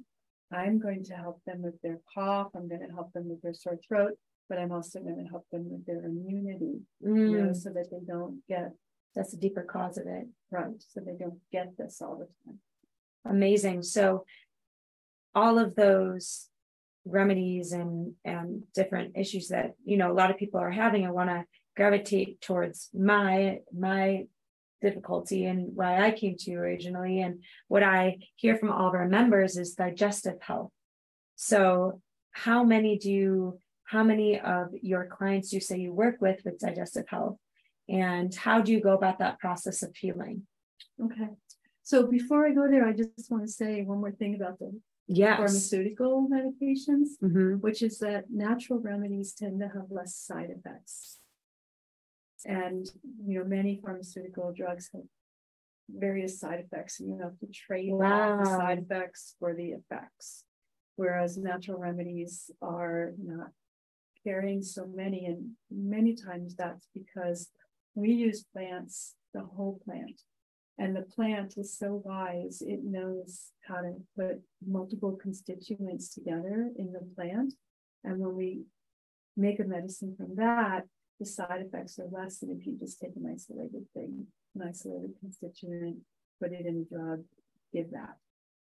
I'm 0.51 0.79
going 0.79 1.03
to 1.05 1.13
help 1.13 1.41
them 1.45 1.61
with 1.61 1.81
their 1.81 1.99
cough. 2.13 2.49
I'm 2.55 2.67
going 2.67 2.87
to 2.87 2.93
help 2.93 3.11
them 3.13 3.27
with 3.27 3.41
their 3.41 3.53
sore 3.53 3.79
throat, 3.87 4.13
but 4.49 4.59
I'm 4.59 4.71
also 4.71 4.99
going 4.99 5.23
to 5.23 5.29
help 5.29 5.45
them 5.51 5.69
with 5.69 5.85
their 5.85 6.05
immunity, 6.05 6.81
mm. 7.05 7.31
you 7.31 7.37
know, 7.37 7.49
mm. 7.49 7.55
so 7.55 7.69
that 7.71 7.89
they 7.91 8.05
don't 8.05 8.41
get. 8.47 8.71
That's 9.15 9.33
a 9.33 9.37
deeper 9.37 9.63
cause 9.63 9.97
of 9.97 10.07
it. 10.07 10.27
Right. 10.51 10.73
So 10.79 10.99
they 10.99 11.13
don't 11.17 11.39
get 11.51 11.77
this 11.77 12.01
all 12.01 12.17
the 12.17 12.27
time. 12.45 12.59
Amazing. 13.25 13.83
So 13.83 14.25
all 15.33 15.57
of 15.57 15.75
those 15.75 16.47
remedies 17.05 17.71
and 17.71 18.13
and 18.25 18.63
different 18.73 19.15
issues 19.15 19.49
that 19.49 19.75
you 19.83 19.95
know 19.95 20.11
a 20.11 20.13
lot 20.13 20.31
of 20.31 20.37
people 20.37 20.59
are 20.59 20.71
having 20.71 21.05
i 21.05 21.11
want 21.11 21.29
to 21.29 21.45
gravitate 21.77 22.41
towards 22.41 22.89
my 22.93 23.59
my 23.77 24.25
difficulty 24.81 25.45
and 25.45 25.75
why 25.75 26.03
i 26.03 26.09
came 26.09 26.35
to 26.35 26.49
you 26.49 26.57
originally 26.57 27.21
and 27.21 27.43
what 27.67 27.83
i 27.83 28.17
hear 28.35 28.57
from 28.57 28.71
all 28.71 28.87
of 28.87 28.95
our 28.95 29.07
members 29.07 29.55
is 29.55 29.75
digestive 29.75 30.41
health 30.41 30.71
so 31.35 32.01
how 32.31 32.63
many 32.63 32.97
do 32.97 33.11
you 33.11 33.59
how 33.85 34.03
many 34.03 34.39
of 34.39 34.67
your 34.81 35.05
clients 35.05 35.49
do 35.49 35.57
you 35.57 35.61
say 35.61 35.77
you 35.77 35.93
work 35.93 36.17
with 36.19 36.39
with 36.45 36.59
digestive 36.59 37.07
health 37.07 37.37
and 37.87 38.33
how 38.33 38.61
do 38.61 38.71
you 38.71 38.81
go 38.81 38.93
about 38.93 39.19
that 39.19 39.39
process 39.39 39.83
of 39.83 39.95
healing 39.95 40.43
okay 41.03 41.29
so 41.83 42.07
before 42.07 42.45
i 42.45 42.51
go 42.51 42.67
there 42.69 42.85
i 42.85 42.93
just 42.93 43.29
want 43.29 43.43
to 43.43 43.51
say 43.51 43.81
one 43.83 43.99
more 43.99 44.11
thing 44.11 44.35
about 44.35 44.57
the 44.59 44.71
yes. 45.07 45.37
pharmaceutical 45.37 46.27
medications, 46.31 47.17
mm-hmm. 47.23 47.55
which 47.55 47.81
is 47.81 47.99
that 47.99 48.25
natural 48.31 48.79
remedies 48.79 49.33
tend 49.33 49.59
to 49.59 49.67
have 49.67 49.89
less 49.89 50.15
side 50.15 50.49
effects. 50.49 51.19
And 52.45 52.85
you 53.25 53.39
know, 53.39 53.45
many 53.45 53.79
pharmaceutical 53.83 54.53
drugs 54.55 54.89
have 54.93 55.03
various 55.89 56.39
side 56.39 56.63
effects, 56.65 56.99
and 56.99 57.09
you 57.09 57.21
have 57.21 57.37
to 57.39 57.47
trade 57.47 57.91
wow. 57.91 58.39
the 58.39 58.45
side 58.45 58.79
effects 58.79 59.35
for 59.39 59.55
the 59.55 59.69
effects. 59.69 60.43
Whereas 60.95 61.37
natural 61.37 61.79
remedies 61.79 62.51
are 62.61 63.13
not 63.21 63.49
carrying 64.25 64.61
so 64.61 64.85
many, 64.85 65.25
and 65.25 65.51
many 65.71 66.15
times 66.15 66.55
that's 66.55 66.87
because 66.93 67.49
we 67.93 68.11
use 68.11 68.45
plants, 68.53 69.15
the 69.33 69.41
whole 69.41 69.79
plant, 69.85 70.21
and 70.77 70.95
the 70.95 71.01
plant 71.01 71.55
is 71.57 71.77
so 71.77 72.01
wise, 72.03 72.61
it 72.61 72.79
knows 72.83 73.51
how 73.67 73.75
to 73.75 73.93
put 74.17 74.41
multiple 74.65 75.17
constituents 75.21 76.13
together 76.13 76.69
in 76.77 76.91
the 76.91 77.07
plant. 77.15 77.53
And 78.03 78.19
when 78.19 78.35
we 78.35 78.63
make 79.37 79.59
a 79.59 79.63
medicine 79.63 80.15
from 80.17 80.35
that, 80.35 80.83
the 81.19 81.25
side 81.25 81.63
effects 81.65 81.97
are 81.97 82.07
less 82.11 82.39
than 82.39 82.51
if 82.51 82.65
you 82.65 82.77
just 82.77 82.99
take 82.99 83.15
an 83.15 83.31
isolated 83.31 83.85
thing, 83.93 84.27
an 84.55 84.67
isolated 84.67 85.11
constituent, 85.21 85.97
put 86.41 86.51
it 86.51 86.65
in 86.65 86.85
a 86.85 86.93
drug, 86.93 87.23
give 87.73 87.91
that. 87.91 88.17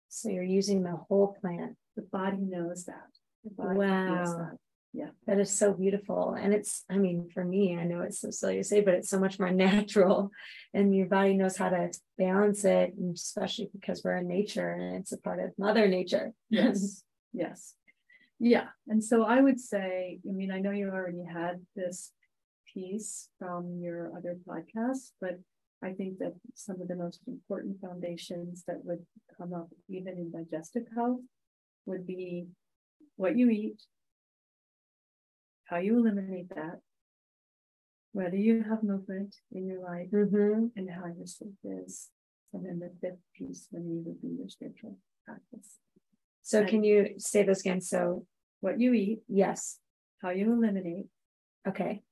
So 0.09 0.29
you're 0.29 0.43
using 0.43 0.83
the 0.83 0.97
whole 1.09 1.37
plant. 1.41 1.77
The 1.97 2.03
body 2.03 2.39
knows 2.41 2.85
that. 2.85 3.09
wow. 3.57 4.25
That. 4.25 4.59
Yeah. 4.97 5.11
That 5.27 5.39
is 5.39 5.51
so 5.51 5.75
beautiful. 5.75 6.35
And 6.41 6.55
it's, 6.55 6.87
I 6.89 6.97
mean, 6.97 7.29
for 7.35 7.45
me, 7.45 7.77
I 7.77 7.85
know 7.85 8.01
it's 8.01 8.19
so 8.19 8.31
silly 8.31 8.57
to 8.57 8.65
say, 8.65 8.81
but 8.81 8.95
it's 8.95 9.11
so 9.11 9.21
much 9.21 9.39
more 9.39 9.51
natural. 9.67 10.31
And 10.73 10.97
your 10.97 11.05
body 11.05 11.35
knows 11.35 11.59
how 11.59 11.69
to 11.69 11.91
balance 12.17 12.65
it, 12.65 12.95
especially 13.13 13.69
because 13.75 14.01
we're 14.03 14.17
in 14.17 14.27
nature 14.27 14.71
and 14.71 14.97
it's 14.97 15.13
a 15.13 15.19
part 15.19 15.39
of 15.41 15.51
Mother 15.59 15.87
Nature. 15.87 16.33
Yes. 16.49 17.03
yes. 17.35 17.75
Yeah. 18.39 18.69
And 18.89 19.05
so 19.05 19.25
I 19.25 19.43
would 19.43 19.61
say, 19.61 20.19
I 20.27 20.33
mean, 20.33 20.51
I 20.51 20.61
know 20.61 20.71
you 20.71 20.89
already 20.89 21.25
had 21.25 21.61
this 21.75 22.13
piece 22.73 23.29
from 23.39 23.79
your 23.83 24.13
other 24.17 24.39
podcast, 24.49 25.13
but 25.21 25.39
I 25.83 25.93
think 25.93 26.21
that 26.21 26.33
some 26.55 26.81
of 26.81 26.89
the 26.89 26.97
most 26.97 27.21
important 27.27 27.83
foundations 27.83 28.65
that 28.67 28.83
would 28.83 29.05
come 29.37 29.53
up 29.53 29.69
even 29.91 30.15
in 30.15 30.33
digestive 30.33 30.87
health 30.97 31.21
would 31.85 32.07
be 32.07 32.47
what 33.17 33.37
you 33.37 33.51
eat, 33.51 33.83
how 35.67 35.79
you 35.79 35.99
eliminate 35.99 36.49
that, 36.51 36.81
whether 38.13 38.37
you 38.37 38.65
have 38.69 38.83
movement 38.83 39.37
in 39.53 39.67
your 39.67 39.83
life, 39.83 40.09
mm-hmm. 40.13 40.67
and 40.77 40.91
how 40.91 41.07
your 41.17 41.27
sleep 41.27 41.55
is. 41.65 42.09
And 42.53 42.65
then 42.65 42.79
the 42.79 42.91
fifth 43.01 43.21
piece 43.35 43.67
for 43.71 43.81
me 43.81 44.01
would 44.05 44.23
be 44.23 44.29
your 44.39 44.49
spiritual 44.49 44.99
practice. 45.25 45.79
So, 46.43 46.61
and 46.61 46.69
can 46.69 46.85
you 46.85 47.15
say 47.19 47.43
this 47.43 47.61
again? 47.61 47.81
So, 47.81 48.25
what 48.61 48.81
you 48.81 48.95
eat, 48.95 49.21
yes, 49.29 49.79
how 50.23 50.31
you 50.31 50.53
eliminate, 50.53 51.07
okay, 51.69 52.03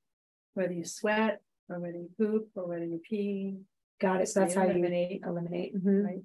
whether 0.53 0.73
you 0.73 0.85
sweat 0.85 1.41
or 1.69 1.79
whether 1.79 1.97
you 1.97 2.09
poop 2.17 2.49
or 2.55 2.67
whether 2.67 2.85
you 2.85 3.01
pee. 3.07 3.57
Got 4.01 4.21
it. 4.21 4.27
So 4.27 4.41
that's 4.41 4.55
how 4.55 4.63
eliminate. 4.63 5.21
you 5.23 5.29
eliminate, 5.29 5.75
mm-hmm. 5.75 6.05
right? 6.05 6.23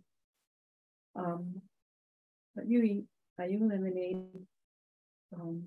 Um, 1.17 1.63
what 2.55 2.69
you 2.69 2.83
eat, 2.83 3.05
how 3.39 3.45
you 3.45 3.63
eliminate, 3.63 4.17
um, 5.35 5.63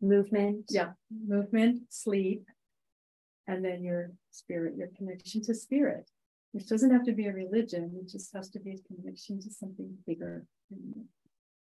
movement. 0.00 0.66
Yeah, 0.68 0.92
movement, 1.10 1.82
sleep, 1.90 2.46
and 3.46 3.64
then 3.64 3.82
your 3.82 4.12
spirit, 4.30 4.76
your 4.76 4.88
connection 4.96 5.42
to 5.42 5.54
spirit, 5.54 6.10
which 6.52 6.68
doesn't 6.68 6.90
have 6.90 7.04
to 7.04 7.12
be 7.12 7.26
a 7.26 7.32
religion, 7.32 7.92
it 8.00 8.08
just 8.08 8.34
has 8.34 8.48
to 8.50 8.60
be 8.60 8.72
a 8.72 8.94
connection 8.94 9.40
to 9.40 9.50
something 9.50 9.96
bigger. 10.06 10.46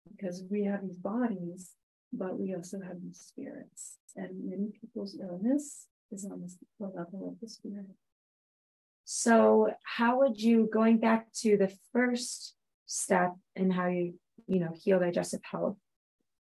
Because 0.10 0.44
we 0.50 0.64
have 0.66 0.82
these 0.82 0.98
bodies, 0.98 1.72
but 2.14 2.40
we 2.40 2.56
also 2.56 2.80
have 2.80 3.02
these 3.02 3.20
spirits. 3.20 3.98
And 4.16 4.50
many 4.50 4.70
people's 4.80 5.18
illness 5.22 5.86
is 6.12 6.26
on 6.26 6.42
the 6.42 6.86
level 6.86 7.30
of 7.30 7.40
the 7.42 7.50
spirit. 7.50 7.86
So, 9.06 9.72
how 9.84 10.20
would 10.20 10.42
you, 10.42 10.70
going 10.72 10.98
back 10.98 11.32
to 11.42 11.58
the 11.58 11.72
first 11.94 12.56
step 12.86 13.36
in 13.56 13.72
how 13.72 13.88
you, 13.88 14.16
you 14.48 14.60
know, 14.60 14.74
heal 14.76 15.00
digestive 15.00 15.42
health, 15.50 15.78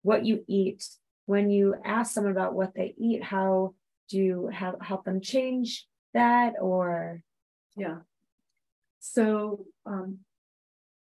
what 0.03 0.25
you 0.25 0.45
eat 0.49 0.85
when 1.27 1.51
you 1.51 1.75
ask 1.85 2.15
someone 2.15 2.33
about 2.33 2.55
what 2.55 2.75
they 2.75 2.95
eat, 2.97 3.23
how 3.23 3.75
do 4.09 4.19
you 4.19 4.51
have, 4.53 4.77
help 4.81 5.05
them 5.05 5.21
change 5.21 5.87
that 6.15 6.55
or? 6.61 7.21
Yeah. 7.77 7.99
So, 9.01 9.67
um, 9.85 10.21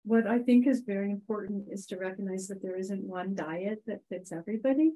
what 0.04 0.28
I 0.28 0.40
think 0.40 0.68
is 0.68 0.82
very 0.82 1.12
important 1.12 1.66
is 1.72 1.86
to 1.88 1.98
recognize 1.98 2.48
that 2.48 2.62
there 2.62 2.78
isn't 2.78 3.04
one 3.04 3.36
diet 3.36 3.84
that 3.88 4.02
fits 4.10 4.32
everybody. 4.32 4.92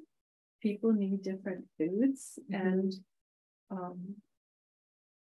People 0.62 0.92
need 0.92 1.22
different 1.22 1.64
foods, 1.78 2.38
mm-hmm. 2.52 2.66
and 2.66 2.92
um, 3.70 4.14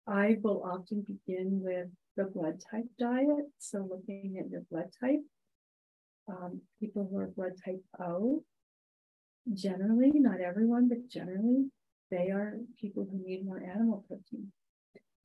I 0.08 0.38
will 0.42 0.64
often 0.64 1.02
begin 1.02 1.62
with 1.64 1.88
the 2.16 2.26
blood 2.26 2.62
type 2.70 2.86
diet. 3.00 3.46
So, 3.58 3.88
looking 3.90 4.38
at 4.40 4.50
your 4.50 4.62
blood 4.70 4.92
type, 5.00 5.22
um, 6.28 6.62
people 6.80 7.08
who 7.10 7.18
are 7.18 7.28
blood 7.28 7.54
type 7.64 7.82
O 8.00 8.44
generally, 9.54 10.12
not 10.16 10.42
everyone, 10.42 10.88
but 10.88 11.08
generally, 11.10 11.70
they 12.10 12.30
are 12.30 12.58
people 12.80 13.08
who 13.10 13.18
need 13.26 13.46
more 13.46 13.62
animal 13.64 14.04
protein. 14.08 14.52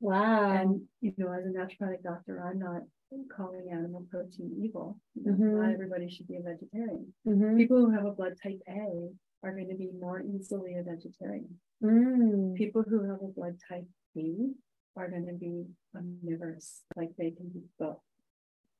Wow. 0.00 0.50
And, 0.50 0.82
you 1.00 1.12
know, 1.16 1.32
as 1.32 1.44
a 1.46 1.49
naturopathic 1.49 2.02
doctor, 2.02 2.42
I'm 2.44 2.58
not 2.58 2.82
calling 3.35 3.70
animal 3.70 4.04
protein 4.11 4.52
evil. 4.62 4.99
mm-hmm. 5.18 5.61
Not 5.61 5.73
everybody 5.73 6.08
should 6.11 6.28
be 6.28 6.37
a 6.37 6.42
vegetarian. 6.42 7.12
Mm-hmm. 7.26 7.56
People 7.56 7.78
who 7.78 7.90
have 7.90 8.04
a 8.04 8.11
blood 8.11 8.35
type 8.42 8.61
A 8.68 9.08
are 9.42 9.52
going 9.52 9.68
to 9.68 9.75
be 9.75 9.90
more 9.99 10.23
easily 10.23 10.76
a 10.76 10.82
vegetarian. 10.82 11.58
Mm. 11.82 12.54
People 12.56 12.85
who 12.88 13.08
have 13.08 13.23
a 13.23 13.28
blood 13.28 13.58
type 13.68 13.87
B 14.14 14.52
are 14.96 15.08
going 15.08 15.26
to 15.26 15.35
be 15.35 15.64
omnivorous, 15.94 16.82
like 16.96 17.11
they 17.18 17.30
can 17.30 17.49
be 17.49 17.61
both. 17.78 17.99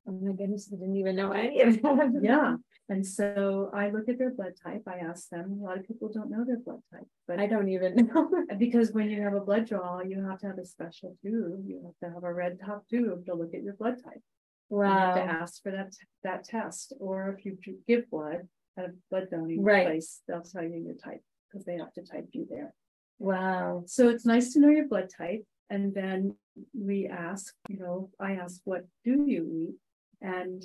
Oh 0.09 0.13
my 0.13 0.33
goodness, 0.33 0.71
I 0.73 0.77
didn't 0.77 0.97
even 0.97 1.17
know 1.17 1.33
any 1.33 1.63
of 1.63 1.83
that. 1.83 2.19
yeah. 2.23 2.55
And 2.89 3.05
so 3.05 3.71
I 3.75 3.91
look 3.91 4.09
at 4.09 4.19
their 4.19 4.31
blood 4.31 4.53
type. 4.63 4.83
I 4.87 4.99
ask 4.99 5.29
them. 5.31 5.59
A 5.61 5.65
lot 5.65 5.79
of 5.79 5.87
people 5.87 6.09
don't 6.13 6.31
know 6.31 6.45
their 6.45 6.61
blood 6.61 6.81
type, 6.93 7.09
but 7.27 7.41
I 7.41 7.47
don't 7.47 7.69
even 7.69 7.97
know 7.97 8.31
because 8.59 8.93
when 8.93 9.11
you 9.11 9.21
have 9.23 9.35
a 9.35 9.41
blood 9.41 9.67
draw, 9.67 10.01
you 10.03 10.25
have 10.25 10.39
to 10.41 10.47
have 10.47 10.59
a 10.59 10.65
special 10.65 11.17
tube. 11.23 11.65
You 11.67 11.83
have 11.85 12.09
to 12.09 12.15
have 12.15 12.23
a 12.23 12.33
red 12.33 12.59
top 12.65 12.87
tube 12.89 13.27
to 13.27 13.35
look 13.35 13.55
at 13.55 13.65
your 13.65 13.75
blood 13.75 13.97
type. 14.05 14.23
Wow. 14.69 14.87
You 14.87 14.93
have 14.93 15.15
to 15.15 15.43
ask 15.43 15.63
for 15.63 15.73
that 15.73 15.93
that 16.23 16.45
test, 16.45 16.93
or 17.01 17.37
if 17.37 17.45
you 17.45 17.59
give 17.89 18.09
blood 18.11 18.47
at 18.79 18.85
a 18.85 18.93
blood 19.11 19.29
donating 19.31 19.65
right. 19.65 19.87
place, 19.87 20.21
they'll 20.29 20.43
tell 20.43 20.63
you 20.63 20.79
your 20.79 20.95
type 20.95 21.23
because 21.51 21.65
they 21.65 21.79
have 21.79 21.93
to 21.95 22.03
type 22.03 22.29
you 22.33 22.47
there. 22.49 22.73
Wow. 23.19 23.85
So 23.87 24.09
it's 24.09 24.27
nice 24.27 24.53
to 24.53 24.61
know 24.61 24.69
your 24.69 24.87
blood 24.87 25.09
type, 25.17 25.45
and 25.71 25.93
then 25.93 26.37
we 26.73 27.09
ask. 27.09 27.53
You 27.69 27.79
know, 27.79 28.11
I 28.21 28.33
ask, 28.33 28.61
what 28.65 28.87
do 29.05 29.25
you 29.27 29.51
eat? 29.53 29.75
And 30.21 30.63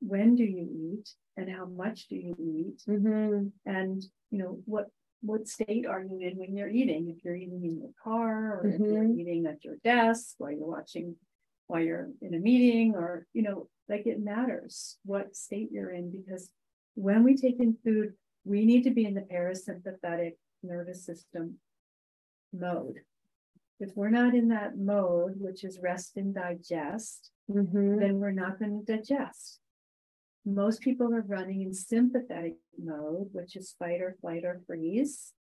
when 0.00 0.34
do 0.34 0.44
you 0.44 0.68
eat 0.70 1.08
and 1.36 1.50
how 1.50 1.66
much 1.66 2.08
do 2.08 2.16
you 2.16 2.34
eat 2.38 2.82
mm-hmm. 2.88 3.46
and 3.64 4.02
you 4.30 4.38
know 4.38 4.58
what 4.64 4.88
what 5.20 5.46
state 5.46 5.86
are 5.86 6.02
you 6.02 6.18
in 6.20 6.36
when 6.36 6.56
you're 6.56 6.68
eating 6.68 7.08
if 7.08 7.24
you're 7.24 7.36
eating 7.36 7.64
in 7.64 7.78
your 7.78 7.92
car 8.02 8.58
or 8.58 8.64
mm-hmm. 8.66 8.82
if 8.82 8.90
you're 8.90 9.04
mm-hmm. 9.04 9.20
eating 9.20 9.46
at 9.46 9.62
your 9.64 9.76
desk 9.84 10.34
while 10.38 10.50
you're 10.50 10.66
watching 10.66 11.14
while 11.68 11.80
you're 11.80 12.08
in 12.20 12.34
a 12.34 12.38
meeting 12.38 12.94
or 12.96 13.24
you 13.32 13.42
know 13.42 13.68
like 13.88 14.04
it 14.06 14.20
matters 14.20 14.98
what 15.04 15.36
state 15.36 15.68
you're 15.70 15.92
in 15.92 16.10
because 16.10 16.50
when 16.96 17.22
we 17.22 17.36
take 17.36 17.60
in 17.60 17.76
food 17.84 18.12
we 18.44 18.64
need 18.64 18.82
to 18.82 18.90
be 18.90 19.04
in 19.04 19.14
the 19.14 19.20
parasympathetic 19.20 20.32
nervous 20.62 21.04
system 21.04 21.58
mode. 22.52 23.00
If 23.80 23.90
we're 23.96 24.10
not 24.10 24.34
in 24.34 24.48
that 24.48 24.78
mode, 24.78 25.34
which 25.38 25.64
is 25.64 25.80
rest 25.82 26.16
and 26.16 26.34
digest, 26.34 27.30
mm-hmm. 27.54 28.00
then 28.00 28.18
we're 28.18 28.30
not 28.30 28.58
going 28.58 28.84
to 28.84 28.96
digest. 28.96 29.58
Most 30.44 30.80
people 30.80 31.14
are 31.14 31.22
running 31.22 31.62
in 31.62 31.72
sympathetic 31.72 32.56
mode, 32.82 33.28
which 33.32 33.54
is 33.56 33.74
fight 33.78 34.00
or 34.00 34.16
flight 34.20 34.44
or 34.44 34.60
freeze. 34.66 35.32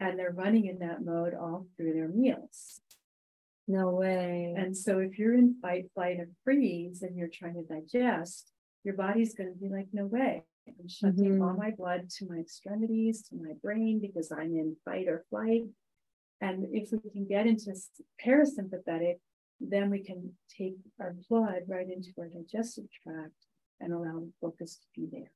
And 0.00 0.18
they're 0.18 0.30
running 0.30 0.66
in 0.66 0.78
that 0.78 1.04
mode 1.04 1.34
all 1.34 1.66
through 1.76 1.94
their 1.94 2.08
meals. 2.08 2.80
No 3.66 3.90
way. 3.90 4.54
And 4.56 4.76
so 4.76 4.98
if 4.98 5.18
you're 5.18 5.34
in 5.34 5.56
fight, 5.60 5.90
flight, 5.94 6.20
or 6.20 6.28
freeze 6.44 7.02
and 7.02 7.16
you're 7.16 7.28
trying 7.28 7.54
to 7.54 7.62
digest, 7.62 8.52
your 8.84 8.94
body's 8.94 9.34
going 9.34 9.52
to 9.52 9.58
be 9.58 9.68
like, 9.68 9.88
no 9.92 10.06
way. 10.06 10.44
I'm 10.68 10.88
shutting 10.88 11.32
mm-hmm. 11.32 11.42
all 11.42 11.54
my 11.54 11.72
blood 11.72 12.08
to 12.18 12.26
my 12.28 12.36
extremities, 12.36 13.28
to 13.28 13.36
my 13.36 13.52
brain, 13.62 14.00
because 14.00 14.30
I'm 14.30 14.54
in 14.54 14.76
fight 14.84 15.08
or 15.08 15.24
flight. 15.30 15.64
And 16.40 16.66
if 16.72 16.90
we 16.92 17.10
can 17.10 17.26
get 17.26 17.46
into 17.46 17.74
parasympathetic, 18.24 19.16
then 19.60 19.90
we 19.90 20.00
can 20.00 20.32
take 20.56 20.76
our 21.00 21.14
blood 21.28 21.62
right 21.66 21.88
into 21.88 22.10
our 22.18 22.28
digestive 22.28 22.86
tract 23.02 23.46
and 23.80 23.92
allow 23.92 24.20
the 24.20 24.32
focus 24.40 24.76
to 24.76 25.00
be 25.00 25.08
there. 25.10 25.30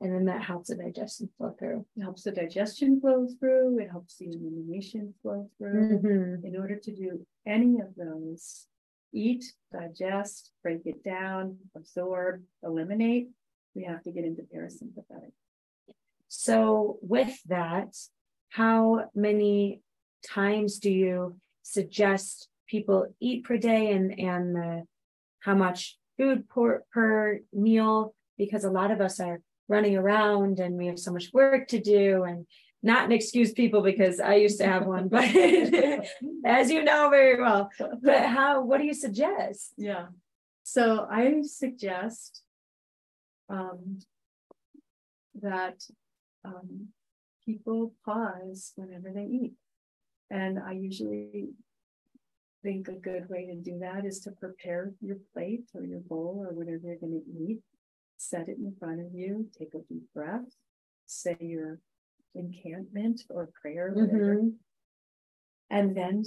And 0.00 0.12
then 0.12 0.24
that 0.26 0.42
helps 0.42 0.68
the 0.68 0.76
digestion 0.76 1.28
flow 1.38 1.54
through. 1.58 1.86
It 1.96 2.02
helps 2.02 2.24
the 2.24 2.32
digestion 2.32 3.00
flow 3.00 3.26
through. 3.38 3.78
It 3.78 3.90
helps 3.90 4.16
the 4.16 4.26
elimination 4.26 5.14
flow 5.22 5.48
through. 5.56 5.98
Mm-hmm. 5.98 6.46
In 6.46 6.56
order 6.56 6.76
to 6.76 6.94
do 6.94 7.24
any 7.46 7.80
of 7.80 7.94
those, 7.96 8.66
eat, 9.12 9.44
digest, 9.72 10.50
break 10.62 10.82
it 10.84 11.02
down, 11.04 11.56
absorb, 11.76 12.42
eliminate, 12.62 13.28
we 13.74 13.84
have 13.84 14.02
to 14.02 14.10
get 14.10 14.24
into 14.24 14.42
parasympathetic. 14.42 15.32
So, 16.28 16.98
with 17.00 17.40
that, 17.46 17.96
how 18.50 19.10
many 19.14 19.82
times 20.26 20.78
do 20.78 20.90
you 20.90 21.36
suggest 21.62 22.48
people 22.66 23.06
eat 23.20 23.44
per 23.44 23.56
day 23.56 23.92
and, 23.92 24.18
and 24.18 24.54
the, 24.54 24.82
how 25.40 25.54
much 25.54 25.98
food 26.16 26.48
per, 26.48 26.82
per 26.92 27.40
meal? 27.52 28.14
Because 28.38 28.64
a 28.64 28.70
lot 28.70 28.90
of 28.90 29.00
us 29.00 29.20
are 29.20 29.40
running 29.68 29.96
around 29.96 30.60
and 30.60 30.76
we 30.76 30.86
have 30.86 30.98
so 30.98 31.12
much 31.12 31.32
work 31.32 31.68
to 31.68 31.80
do 31.80 32.24
and 32.24 32.46
not 32.82 33.06
an 33.06 33.12
excuse 33.12 33.52
people 33.52 33.80
because 33.82 34.20
I 34.20 34.34
used 34.34 34.58
to 34.58 34.66
have 34.66 34.84
one, 34.86 35.08
but 35.16 35.24
as 36.44 36.70
you 36.70 36.84
know 36.84 37.08
very 37.10 37.40
well. 37.40 37.70
But 38.02 38.26
how 38.26 38.62
what 38.62 38.78
do 38.78 38.84
you 38.84 38.94
suggest? 38.94 39.72
Yeah. 39.76 40.06
So 40.64 41.06
I 41.10 41.42
suggest 41.42 42.42
um, 43.48 44.00
that 45.40 45.82
um, 46.44 46.88
people 47.44 47.94
pause 48.04 48.72
whenever 48.76 49.10
they 49.10 49.24
eat. 49.24 49.52
And 50.30 50.58
I 50.58 50.72
usually 50.72 51.50
think 52.64 52.88
a 52.88 52.92
good 52.92 53.28
way 53.28 53.46
to 53.46 53.54
do 53.54 53.78
that 53.78 54.04
is 54.04 54.18
to 54.20 54.32
prepare 54.32 54.92
your 55.00 55.18
plate 55.32 55.70
or 55.74 55.84
your 55.84 56.00
bowl 56.00 56.44
or 56.44 56.52
whatever 56.52 56.80
you're 56.84 56.96
going 56.96 57.22
to 57.22 57.44
eat 57.44 57.60
set 58.16 58.48
it 58.48 58.58
in 58.58 58.74
front 58.78 59.00
of 59.00 59.14
you, 59.14 59.46
take 59.58 59.74
a 59.74 59.92
deep 59.92 60.04
breath, 60.14 60.56
say 61.06 61.36
your 61.40 61.78
encampment 62.34 63.22
or 63.28 63.50
prayer, 63.60 63.90
whatever, 63.92 64.36
mm-hmm. 64.36 64.48
and 65.70 65.96
then 65.96 66.22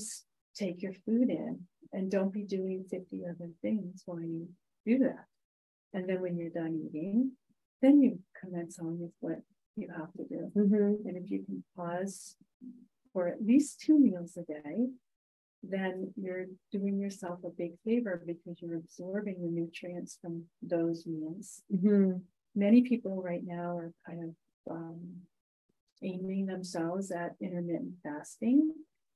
take 0.56 0.82
your 0.82 0.94
food 1.06 1.30
in. 1.30 1.60
And 1.94 2.12
don't 2.12 2.34
be 2.34 2.44
doing 2.44 2.86
50 2.90 3.24
other 3.30 3.50
things 3.62 4.04
while 4.06 4.20
you 4.20 4.50
do 4.86 5.00
that. 5.00 5.26
And 5.94 6.08
then 6.08 6.22
when 6.22 6.38
you're 6.38 6.50
done 6.50 6.82
eating, 6.86 7.32
then 7.82 8.02
you 8.02 8.20
commence 8.40 8.78
on 8.80 9.00
with 9.00 9.12
what 9.22 9.40
you 9.78 9.88
have 9.96 10.12
to 10.14 10.26
do. 10.26 10.52
Mm-hmm. 10.56 11.08
And 11.08 11.18
if 11.18 11.32
you 11.32 11.44
can 11.46 11.64
pause 11.76 12.36
for 13.14 13.28
at 13.30 13.44
least 13.44 13.80
two 13.80 13.98
meals 13.98 14.38
a 14.38 14.44
day, 14.44 14.88
then 15.64 16.14
you're 16.16 16.46
doing 16.72 17.00
yourself 17.00 17.40
a 17.44 17.50
big 17.50 17.74
favor 17.84 18.22
because 18.26 18.62
you're 18.62 18.78
absorbing 18.78 19.42
the 19.42 19.50
nutrients 19.50 20.18
from 20.22 20.44
those 20.62 21.06
meals. 21.06 21.62
Mm-hmm. 21.74 22.18
Many 22.56 22.82
people 22.82 23.22
right 23.22 23.44
now 23.44 23.78
are 23.78 23.92
kind 24.06 24.24
of 24.24 24.76
um, 24.76 25.00
aiming 26.04 26.46
themselves 26.46 27.12
at 27.12 27.36
intermittent 27.42 27.96
fasting 28.04 28.72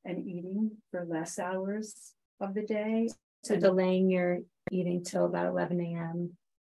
and 0.05 0.25
eating 0.27 0.71
for 0.89 1.05
less 1.05 1.37
hours 1.39 2.13
of 2.39 2.53
the 2.53 2.65
day. 2.65 3.07
So 3.43 3.55
delaying 3.55 4.09
your 4.09 4.39
eating 4.71 5.03
till 5.03 5.25
about 5.25 5.47
11 5.47 5.79
a.m. 5.79 6.31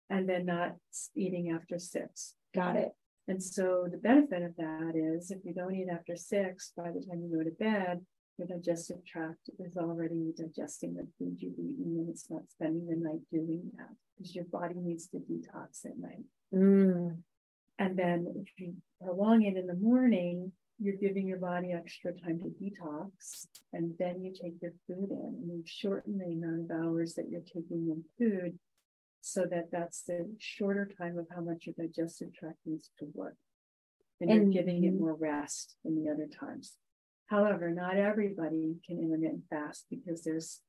And 0.09 0.27
then 0.27 0.45
not 0.45 0.75
eating 1.15 1.51
after 1.51 1.79
six. 1.79 2.33
Got 2.53 2.75
it. 2.75 2.91
And 3.27 3.41
so 3.41 3.87
the 3.89 3.97
benefit 3.97 4.41
of 4.43 4.55
that 4.57 4.93
is 4.95 5.31
if 5.31 5.39
you 5.45 5.53
don't 5.53 5.73
eat 5.73 5.87
after 5.89 6.15
six, 6.15 6.73
by 6.75 6.91
the 6.91 6.99
time 6.99 7.21
you 7.21 7.37
go 7.37 7.43
to 7.43 7.51
bed, 7.51 8.01
your 8.37 8.47
digestive 8.47 9.05
tract 9.05 9.49
is 9.59 9.77
already 9.77 10.33
digesting 10.35 10.95
the 10.95 11.07
food 11.17 11.37
you've 11.39 11.59
eaten 11.59 11.97
and 11.97 12.09
it's 12.09 12.29
not 12.29 12.49
spending 12.49 12.87
the 12.87 12.95
night 12.95 13.21
doing 13.31 13.61
that 13.77 13.89
because 14.17 14.35
your 14.35 14.45
body 14.45 14.75
needs 14.77 15.07
to 15.07 15.17
detox 15.17 15.85
at 15.85 15.97
night. 15.97 16.25
Mm. 16.53 17.17
And 17.79 17.97
then 17.97 18.27
if 18.35 18.47
you 18.57 18.75
prolong 19.01 19.43
it 19.43 19.57
in 19.57 19.67
the 19.67 19.75
morning, 19.75 20.51
you're 20.79 20.95
giving 20.95 21.27
your 21.27 21.37
body 21.37 21.71
extra 21.71 22.11
time 22.11 22.39
to 22.39 22.49
detox. 22.63 23.45
And 23.73 23.93
then 23.99 24.21
you 24.23 24.33
take 24.33 24.61
your 24.61 24.73
food 24.87 25.11
in 25.11 25.35
and 25.41 25.51
you 25.51 25.63
shorten 25.65 26.17
the 26.17 26.25
amount 26.25 26.71
of 26.71 26.83
hours 26.83 27.13
that 27.15 27.29
you're 27.29 27.41
taking 27.41 27.89
in 27.89 28.03
food 28.17 28.57
so 29.21 29.45
that 29.51 29.69
that's 29.71 30.01
the 30.01 30.27
shorter 30.39 30.89
time 30.97 31.17
of 31.17 31.27
how 31.33 31.41
much 31.41 31.67
your 31.67 31.75
digestive 31.77 32.33
tract 32.33 32.57
needs 32.65 32.89
to 32.99 33.05
work. 33.13 33.35
And, 34.19 34.29
and 34.29 34.53
you're 34.53 34.63
giving 34.63 34.83
it 34.83 34.99
more 34.99 35.15
rest 35.15 35.75
than 35.83 36.03
the 36.03 36.11
other 36.11 36.27
times. 36.27 36.73
However, 37.31 37.71
not 37.71 37.95
everybody 37.95 38.75
can 38.85 38.99
intermittent 38.99 39.43
fast 39.49 39.85
because 39.89 40.21
there's 40.21 40.59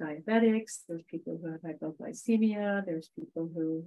diabetics, 0.00 0.80
there's 0.86 1.02
people 1.10 1.40
who 1.40 1.50
have 1.50 1.62
hypoglycemia, 1.62 2.84
there's 2.84 3.10
people 3.18 3.50
who 3.54 3.86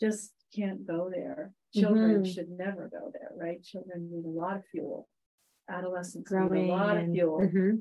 just 0.00 0.32
can't 0.52 0.84
go 0.84 1.08
there. 1.08 1.52
Children 1.72 2.24
mm-hmm. 2.24 2.32
should 2.32 2.48
never 2.50 2.90
go 2.90 3.12
there, 3.12 3.30
right? 3.36 3.62
Children 3.62 4.10
need 4.10 4.24
a 4.24 4.28
lot 4.28 4.56
of 4.56 4.64
fuel. 4.72 5.08
Adolescents 5.70 6.28
Growing 6.28 6.52
need 6.52 6.70
a 6.70 6.72
lot 6.72 6.96
of 6.96 7.08
fuel. 7.12 7.38
Mm-hmm. 7.38 7.76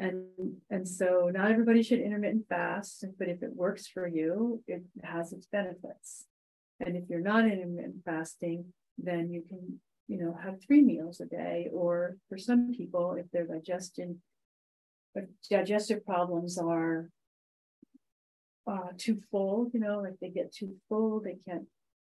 And 0.00 0.24
and 0.68 0.86
so 0.86 1.30
not 1.32 1.52
everybody 1.52 1.84
should 1.84 2.00
intermittent 2.00 2.48
fast, 2.48 3.04
but 3.20 3.28
if 3.28 3.40
it 3.40 3.54
works 3.54 3.86
for 3.86 4.08
you, 4.08 4.64
it 4.66 4.82
has 5.04 5.32
its 5.32 5.46
benefits. 5.46 6.24
And 6.84 6.96
if 6.96 7.04
you're 7.08 7.20
not 7.20 7.44
intermittent 7.44 8.02
fasting, 8.04 8.72
then 8.98 9.30
you 9.30 9.42
can 9.48 9.80
you 10.08 10.18
know, 10.18 10.36
have 10.42 10.62
three 10.62 10.82
meals 10.82 11.20
a 11.20 11.26
day, 11.26 11.68
or 11.72 12.16
for 12.28 12.38
some 12.38 12.72
people, 12.72 13.14
if 13.18 13.30
their 13.30 13.46
digestion 13.46 14.20
digestive 15.50 16.04
problems 16.04 16.58
are 16.58 17.08
uh, 18.66 18.88
too 18.98 19.20
full, 19.30 19.70
you 19.72 19.80
know, 19.80 20.04
if 20.04 20.18
they 20.20 20.28
get 20.28 20.52
too 20.52 20.74
full, 20.88 21.20
they 21.20 21.36
can't, 21.48 21.64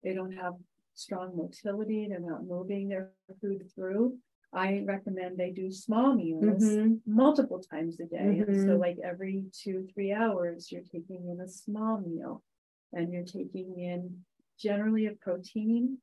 they 0.03 0.13
don't 0.13 0.33
have 0.33 0.53
strong 0.93 1.35
motility, 1.35 2.07
they're 2.07 2.19
not 2.19 2.45
moving 2.45 2.87
their 2.87 3.11
food 3.41 3.63
through. 3.73 4.17
I 4.53 4.83
recommend 4.85 5.37
they 5.37 5.49
do 5.49 5.71
small 5.71 6.13
meals 6.13 6.63
mm-hmm. 6.63 6.93
multiple 7.07 7.59
times 7.59 7.99
a 7.99 8.05
day. 8.05 8.43
Mm-hmm. 8.45 8.67
So, 8.67 8.75
like 8.75 8.97
every 9.03 9.45
two, 9.51 9.87
three 9.93 10.13
hours, 10.13 10.71
you're 10.71 10.83
taking 10.83 11.27
in 11.27 11.41
a 11.43 11.47
small 11.47 11.99
meal 11.99 12.43
and 12.91 13.11
you're 13.11 13.23
taking 13.23 13.79
in 13.79 14.19
generally 14.59 15.07
a 15.07 15.13
protein 15.13 15.97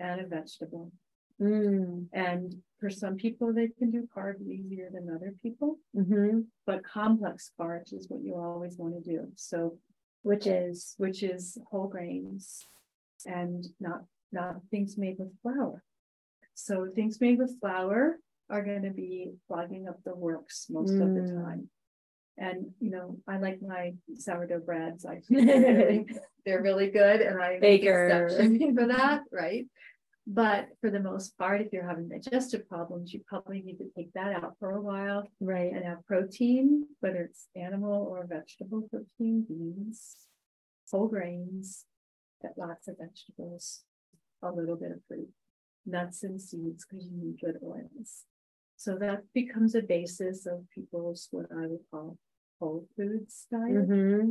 and 0.00 0.20
a 0.20 0.26
vegetable. 0.26 0.90
Mm. 1.40 2.06
And 2.12 2.54
for 2.80 2.90
some 2.90 3.16
people, 3.16 3.52
they 3.52 3.68
can 3.68 3.90
do 3.90 4.08
carbs 4.14 4.46
easier 4.46 4.88
than 4.92 5.14
other 5.14 5.34
people. 5.42 5.78
Mm-hmm. 5.96 6.40
But 6.66 6.84
complex 6.84 7.50
carbs 7.58 7.92
is 7.92 8.08
what 8.08 8.22
you 8.22 8.36
always 8.36 8.76
want 8.78 8.94
to 8.94 9.10
do. 9.10 9.28
So, 9.36 9.78
which 10.22 10.46
is 10.46 10.94
which 10.98 11.22
is 11.22 11.58
whole 11.70 11.88
grains 11.88 12.66
and 13.24 13.66
not 13.80 14.02
not 14.32 14.56
things 14.70 14.98
made 14.98 15.16
with 15.18 15.32
flour. 15.42 15.82
So 16.54 16.88
things 16.94 17.20
made 17.20 17.38
with 17.38 17.58
flour 17.60 18.18
are 18.48 18.62
going 18.62 18.82
to 18.82 18.90
be 18.90 19.32
clogging 19.46 19.88
up 19.88 20.02
the 20.04 20.14
works 20.14 20.66
most 20.70 20.92
mm. 20.92 21.02
of 21.02 21.14
the 21.14 21.32
mm. 21.32 21.44
time. 21.44 21.68
And 22.38 22.72
you 22.80 22.90
know, 22.90 23.18
I 23.26 23.38
like 23.38 23.60
my 23.62 23.94
sourdough 24.18 24.60
breads. 24.60 25.06
I 25.06 25.20
think 25.28 25.46
they're, 25.56 26.04
they're 26.44 26.62
really 26.62 26.90
good, 26.90 27.20
and 27.20 27.40
I 27.42 27.52
make 27.52 27.82
baker 27.82 28.28
for 28.74 28.86
that, 28.88 29.22
right? 29.32 29.66
But 30.26 30.68
for 30.80 30.90
the 30.90 31.00
most 31.00 31.38
part, 31.38 31.60
if 31.60 31.72
you're 31.72 31.86
having 31.86 32.08
digestive 32.08 32.68
problems, 32.68 33.12
you 33.12 33.20
probably 33.28 33.62
need 33.62 33.78
to 33.78 33.90
take 33.96 34.12
that 34.14 34.34
out 34.34 34.54
for 34.58 34.72
a 34.72 34.80
while. 34.80 35.28
Right. 35.40 35.72
And 35.72 35.84
have 35.84 36.04
protein, 36.06 36.86
whether 36.98 37.22
it's 37.22 37.46
animal 37.54 38.08
or 38.10 38.26
vegetable 38.26 38.88
protein, 38.90 39.44
beans, 39.48 40.16
whole 40.90 41.06
grains, 41.06 41.84
get 42.42 42.54
lots 42.56 42.88
of 42.88 42.96
vegetables, 42.98 43.84
a 44.42 44.50
little 44.50 44.76
bit 44.76 44.90
of 44.90 44.98
fruit, 45.06 45.28
nuts 45.86 46.24
and 46.24 46.40
seeds, 46.40 46.84
because 46.84 47.06
you 47.06 47.16
need 47.16 47.40
good 47.40 47.60
oils. 47.64 48.24
So 48.76 48.96
that 48.96 49.22
becomes 49.32 49.74
a 49.76 49.80
basis 49.80 50.44
of 50.44 50.68
people's 50.74 51.28
what 51.30 51.46
I 51.52 51.66
would 51.66 51.84
call 51.90 52.18
whole 52.60 52.88
foods 52.96 53.46
diet. 53.50 53.88
Mm-hmm. 53.88 54.30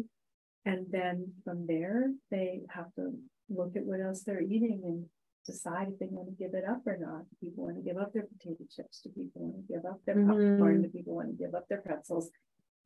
And 0.66 0.86
then 0.90 1.32
from 1.44 1.68
there, 1.68 2.12
they 2.32 2.62
have 2.70 2.94
to 2.96 3.14
look 3.50 3.76
at 3.76 3.86
what 3.86 4.02
else 4.02 4.24
they're 4.24 4.42
eating 4.42 4.82
and 4.84 5.06
decide 5.46 5.88
if 5.90 6.00
they 6.00 6.08
want 6.10 6.28
to 6.28 6.44
give 6.44 6.54
it 6.54 6.64
up 6.68 6.82
or 6.86 6.98
not. 6.98 7.30
Do 7.30 7.48
people 7.48 7.66
want 7.66 7.78
to 7.78 7.82
give 7.82 7.98
up 7.98 8.14
their 8.14 8.26
potato 8.26 8.64
chips? 8.76 9.02
Do 9.02 9.10
people 9.10 9.42
want 9.42 9.56
to 9.56 9.74
give 9.74 9.86
up 9.86 10.00
their 10.06 10.16
popcorn? 10.16 10.60
Mm-hmm. 10.60 10.82
Do 10.82 10.90
people 10.90 11.16
want 11.16 11.28
to 11.28 11.44
give 11.44 11.56
up 11.56 11.68
their 11.70 11.82
pretzels? 11.82 12.30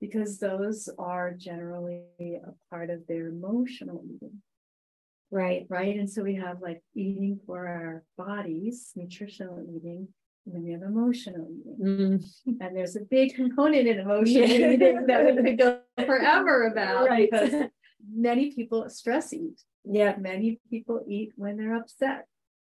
Because 0.01 0.39
those 0.39 0.89
are 0.97 1.31
generally 1.31 2.03
a 2.19 2.53
part 2.69 2.89
of 2.89 3.05
their 3.07 3.27
emotional 3.27 4.01
eating. 4.05 4.41
Right. 5.31 5.67
Right. 5.69 5.95
And 5.95 6.09
so 6.09 6.23
we 6.23 6.35
have 6.35 6.61
like 6.61 6.81
eating 6.95 7.39
for 7.45 7.67
our 7.67 8.03
bodies, 8.17 8.91
nutritional 8.95 9.61
eating, 9.61 10.07
and 10.45 10.55
then 10.55 10.63
we 10.63 10.71
have 10.71 10.81
emotional 10.81 11.47
eating. 11.51 11.77
Mm. 11.81 12.57
And 12.61 12.75
there's 12.75 12.95
a 12.95 13.01
big 13.01 13.35
component 13.35 13.87
in 13.87 13.99
emotional 13.99 14.47
yeah. 14.47 14.71
eating 14.71 15.05
that 15.07 15.25
we 15.25 15.43
could 15.43 15.59
go 15.59 15.79
forever 16.05 16.67
about 16.67 17.07
right. 17.07 17.29
because 17.29 17.69
many 18.11 18.51
people 18.51 18.89
stress 18.89 19.33
eat. 19.33 19.61
Yeah. 19.83 20.15
Many 20.17 20.59
people 20.69 21.03
eat 21.07 21.33
when 21.35 21.57
they're 21.57 21.75
upset. 21.75 22.25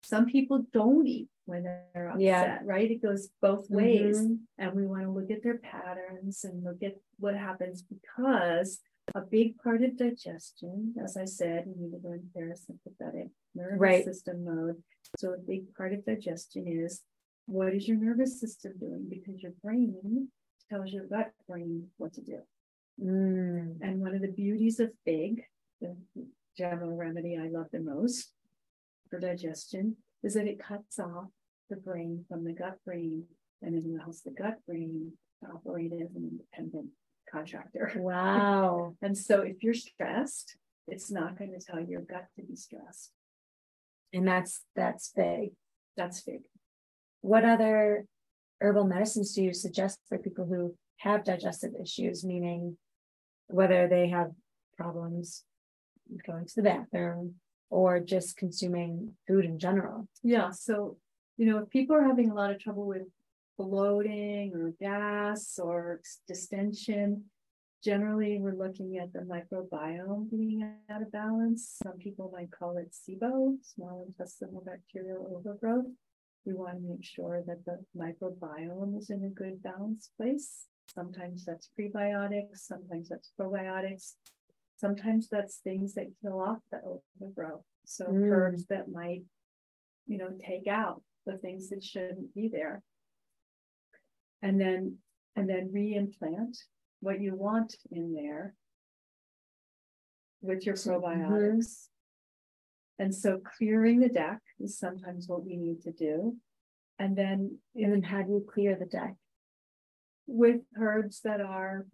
Some 0.06 0.28
people 0.28 0.65
don't 0.72 1.08
eat 1.08 1.30
when 1.46 1.63
they're 1.63 2.10
upset, 2.10 2.22
yeah. 2.22 2.60
right? 2.63 2.91
It 2.91 3.02
goes 3.02 3.30
both 3.41 3.70
ways. 3.70 4.18
Mm-hmm. 4.20 4.36
And 4.60 4.74
we 4.74 4.86
want 4.86 5.04
to 5.04 5.10
look 5.10 5.32
at 5.32 5.44
their 5.44 5.58
patterns 5.58 6.44
and 6.44 6.63
look 6.63 6.84
at 6.84 6.96
what 7.18 7.36
happens 7.36 7.84
because 7.84 8.80
a 9.13 9.22
big 9.22 9.58
part 9.58 9.84
of 9.84 9.98
digestion, 9.98 10.94
as 11.04 11.18
I 11.18 11.26
said, 11.26 11.65
you 11.68 11.76
need 11.78 11.91
to 11.91 12.08
learn 12.08 12.30
parasympathetic 12.36 13.30
nervous 13.56 13.80
right. 13.80 14.06
system 14.06 14.46
mode. 14.46 14.82
So 15.18 15.34
a 15.34 15.38
big 15.38 15.74
part 15.76 15.94
of 15.94 16.06
digestion 16.06 16.65
is 16.68 17.02
what 17.48 17.74
is 17.74 17.88
your 17.88 17.98
nervous 17.98 18.39
system 18.39 18.74
doing? 18.80 19.08
Because 19.10 19.41
your 19.41 19.54
brain 19.63 20.28
tells 20.70 20.91
your 20.91 21.06
gut 21.06 21.32
brain 21.48 21.88
what 21.98 22.13
to 22.13 22.22
do. 22.22 22.39
Mm. 23.04 23.78
And 23.82 24.02
one 24.02 24.15
of 24.15 24.22
the 24.22 24.32
beauties 24.32 24.80
of 24.80 24.91
FIG, 25.06 25.44
the 25.82 25.96
gemmo 26.60 26.98
remedy 26.98 27.38
I 27.38 27.50
love 27.50 27.68
the 27.72 27.82
most 27.82 28.32
for 29.15 29.19
digestion, 29.19 29.95
is 30.23 30.34
that 30.34 30.47
it 30.47 30.60
cuts 30.60 30.99
off 30.99 31.30
the 31.69 31.75
brain 31.75 32.25
from 32.28 32.43
the 32.43 32.54
gut 32.54 32.78
brain 32.86 33.23
and 33.62 33.75
it 33.75 33.84
allows 33.86 34.21
the 34.21 34.32
gut 34.32 34.58
brain 34.67 35.12
to 35.41 35.49
operate 35.49 35.93
as 35.93 36.15
an 36.15 36.30
independent 36.32 36.89
contractor. 37.32 37.91
Wow. 37.97 38.95
and 39.01 39.17
so 39.17 39.41
if 39.41 39.63
you're 39.63 39.73
stressed, 39.73 40.58
it's 40.88 41.12
not 41.12 41.38
going 41.38 41.58
to 41.58 41.65
tell 41.65 41.80
your 41.80 42.01
gut 42.01 42.28
to 42.36 42.45
be 42.45 42.56
stressed. 42.56 43.12
And 44.13 44.28
that's 44.28 44.62
that's 44.75 45.12
big. 45.15 45.51
That's 45.97 46.21
big. 46.21 46.41
What 47.21 47.43
other 47.43 48.06
herbal 48.62 48.86
medicines 48.86 49.34
do 49.34 49.43
you 49.43 49.54
suggest 49.54 49.99
for 50.08 50.17
people 50.17 50.45
who 50.45 50.75
have 50.97 51.23
digestive 51.23 51.71
issues, 51.82 52.23
meaning 52.23 52.78
whether 53.47 53.88
they 53.88 54.10
have 54.10 54.32
problems 54.78 55.43
going 56.25 56.45
to 56.45 56.56
the 56.56 56.62
bathroom 56.62 57.36
or 57.69 57.99
just 57.99 58.38
consuming 58.38 59.13
food 59.28 59.45
in 59.45 59.60
general? 59.60 60.08
Yeah. 60.23 60.51
So, 60.51 60.97
you 61.38 61.45
know, 61.45 61.60
if 61.60 61.69
people 61.69 61.95
are 61.95 62.04
having 62.04 62.30
a 62.30 62.34
lot 62.34 62.51
of 62.51 62.60
trouble 62.60 62.86
with 62.86 63.08
bloating 63.58 64.54
or 64.54 64.73
gas 64.80 65.60
or 65.62 66.01
distension. 66.28 67.25
Generally, 67.84 68.39
we're 68.39 68.56
looking 68.56 68.97
at 68.97 69.13
the 69.13 69.19
microbiome 69.19 70.30
being 70.32 70.67
out 70.89 71.01
of 71.01 71.12
balance. 71.12 71.78
Some 71.84 71.97
people 71.97 72.32
might 72.34 72.51
call 72.51 72.78
it 72.78 72.91
SIBO, 72.91 73.58
small 73.62 74.06
intestinal 74.08 74.63
bacterial 74.65 75.32
overgrowth. 75.36 75.86
We 76.45 76.54
want 76.54 76.75
to 76.75 76.89
make 76.89 77.04
sure 77.04 77.43
that 77.45 77.63
the 77.65 77.80
microbiome 77.95 78.97
is 78.97 79.10
in 79.10 79.23
a 79.23 79.30
good 79.30 79.62
balanced 79.62 80.12
place. 80.17 80.65
Sometimes 80.88 81.45
that's 81.45 81.69
prebiotics, 81.80 82.58
sometimes 82.58 83.10
that's 83.10 83.32
probiotics, 83.39 84.13
sometimes 84.77 85.27
that's 85.29 85.57
things 85.57 85.93
that 85.95 86.13
kill 86.21 86.39
off 86.39 86.59
the 86.71 86.79
overgrowth. 87.21 87.63
So 87.85 88.05
mm. 88.05 88.31
herbs 88.31 88.65
that 88.67 88.89
might, 88.89 89.23
you 90.07 90.17
know, 90.17 90.29
take 90.45 90.67
out 90.67 91.01
the 91.25 91.38
things 91.38 91.69
that 91.69 91.83
shouldn't 91.83 92.33
be 92.33 92.49
there 92.49 92.81
and 94.45 94.61
then 94.61 94.97
and 95.35 95.49
then 95.49 95.71
reimplant 95.73 96.57
what 97.01 97.19
you 97.19 97.35
want 97.35 97.75
in 97.91 98.13
there 98.13 98.53
with 100.41 100.65
your 100.65 100.75
probiotics. 100.75 101.57
Mm-hmm. 101.57 103.03
And 103.03 103.13
so 103.13 103.39
clearing 103.57 103.99
the 103.99 104.07
deck 104.07 104.39
is 104.59 104.79
sometimes 104.79 105.27
what 105.27 105.43
we 105.45 105.57
need 105.57 105.81
to 105.81 105.91
do. 105.91 106.38
And 106.99 107.17
then 107.17 107.57
and 107.75 107.91
then 107.91 108.03
how 108.03 108.21
do 108.21 108.33
you 108.33 108.45
clear 108.47 108.75
the 108.75 108.85
deck? 108.85 109.15
With 110.27 110.61
herbs 110.77 111.21
that 111.23 111.41
are 111.41 111.85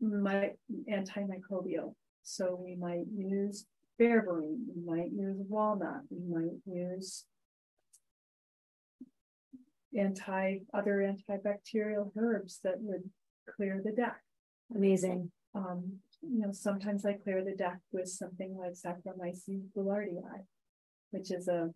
my, 0.00 0.52
antimicrobial. 0.90 1.94
So 2.22 2.58
we 2.62 2.76
might 2.76 3.06
use 3.14 3.66
berberine, 4.00 4.58
we 4.74 4.84
might 4.84 5.10
use 5.10 5.36
walnut, 5.48 6.02
we 6.10 6.20
might 6.28 6.58
use 6.66 7.24
anti 9.96 10.58
other 10.74 11.14
antibacterial 11.30 12.10
herbs 12.16 12.60
that 12.62 12.80
would 12.80 13.10
clear 13.56 13.80
the 13.84 13.92
deck. 13.92 14.20
Amazing. 14.74 15.30
Um, 15.54 15.98
you 16.22 16.40
know, 16.40 16.52
sometimes 16.52 17.06
I 17.06 17.14
clear 17.14 17.42
the 17.42 17.56
deck 17.56 17.78
with 17.92 18.08
something 18.08 18.56
like 18.56 18.72
Saccharomyces 18.72 19.62
boulardii, 19.76 20.20
which 21.10 21.30
is 21.30 21.48
a 21.48 21.70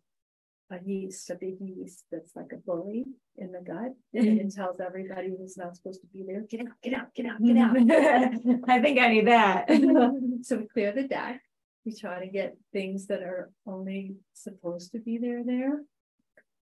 a 0.72 0.80
yeast, 0.84 1.30
a 1.30 1.34
big 1.34 1.56
yeast 1.60 2.04
that's 2.10 2.34
like 2.34 2.52
a 2.52 2.56
bully 2.56 3.04
in 3.36 3.52
the 3.52 3.60
gut. 3.60 3.92
Mm-hmm. 4.14 4.18
And 4.18 4.40
it 4.40 4.54
tells 4.54 4.80
everybody 4.80 5.28
who's 5.36 5.56
not 5.56 5.76
supposed 5.76 6.00
to 6.00 6.06
be 6.08 6.24
there, 6.26 6.42
get 6.42 6.60
out, 6.60 6.72
get 6.82 6.94
out, 6.94 7.14
get 7.14 7.26
out, 7.26 7.42
get 7.42 7.56
out. 7.56 7.76
I 8.68 8.80
think 8.80 8.98
I 8.98 9.08
need 9.08 9.26
that. 9.26 9.68
so 10.42 10.58
we 10.58 10.68
clear 10.68 10.92
the 10.92 11.04
deck. 11.04 11.42
We 11.84 11.94
try 11.94 12.24
to 12.24 12.30
get 12.30 12.56
things 12.72 13.06
that 13.08 13.22
are 13.22 13.50
only 13.66 14.16
supposed 14.34 14.92
to 14.92 14.98
be 14.98 15.18
there 15.18 15.42
there. 15.44 15.80